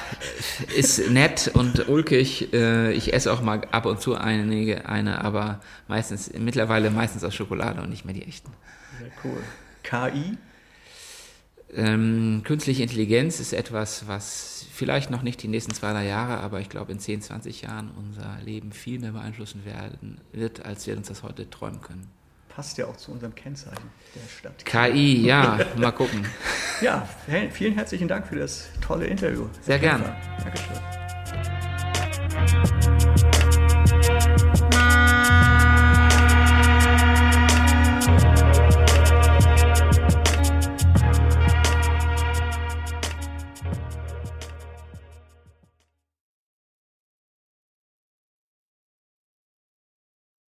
ist 0.74 1.10
nett 1.10 1.50
und 1.52 1.86
ulkig. 1.90 2.50
Äh, 2.54 2.92
ich 2.92 3.12
esse 3.12 3.30
auch 3.30 3.42
mal 3.42 3.60
ab 3.72 3.84
und 3.84 4.00
zu 4.00 4.14
einige, 4.14 4.88
eine, 4.88 5.22
aber 5.22 5.60
meistens, 5.86 6.32
mittlerweile 6.32 6.90
meistens 6.90 7.24
aus 7.24 7.34
Schokolade 7.34 7.82
und 7.82 7.90
nicht 7.90 8.06
mehr 8.06 8.14
die 8.14 8.22
echten. 8.22 8.50
Sehr 8.98 9.10
cool. 9.22 9.42
KI? 9.82 10.38
Ähm, 11.74 12.42
künstliche 12.44 12.82
Intelligenz 12.82 13.38
ist 13.38 13.52
etwas, 13.52 14.08
was 14.08 14.66
vielleicht 14.72 15.10
noch 15.10 15.22
nicht 15.22 15.42
die 15.42 15.48
nächsten 15.48 15.72
zwei, 15.72 15.92
drei 15.92 16.06
Jahre, 16.06 16.38
aber 16.38 16.60
ich 16.60 16.68
glaube 16.68 16.90
in 16.92 16.98
10, 16.98 17.22
20 17.22 17.62
Jahren 17.62 17.90
unser 17.96 18.38
Leben 18.44 18.72
viel 18.72 18.98
mehr 18.98 19.12
beeinflussen 19.12 19.64
werden 19.64 20.20
wird, 20.32 20.64
als 20.64 20.86
wir 20.86 20.96
uns 20.96 21.08
das 21.08 21.22
heute 21.22 21.48
träumen 21.48 21.80
können. 21.80 22.08
Passt 22.48 22.78
ja 22.78 22.86
auch 22.86 22.96
zu 22.96 23.12
unserem 23.12 23.34
Kennzeichen 23.34 23.90
der 24.14 24.28
Stadt. 24.28 24.64
KI, 24.64 25.24
ja, 25.24 25.60
mal 25.76 25.92
gucken. 25.92 26.26
Ja, 26.80 27.08
vielen 27.52 27.74
herzlichen 27.74 28.08
Dank 28.08 28.26
für 28.26 28.36
das 28.36 28.68
tolle 28.80 29.06
Interview. 29.06 29.46
Sehr 29.62 29.78
gern. 29.78 30.02
Dankeschön. 30.42 30.76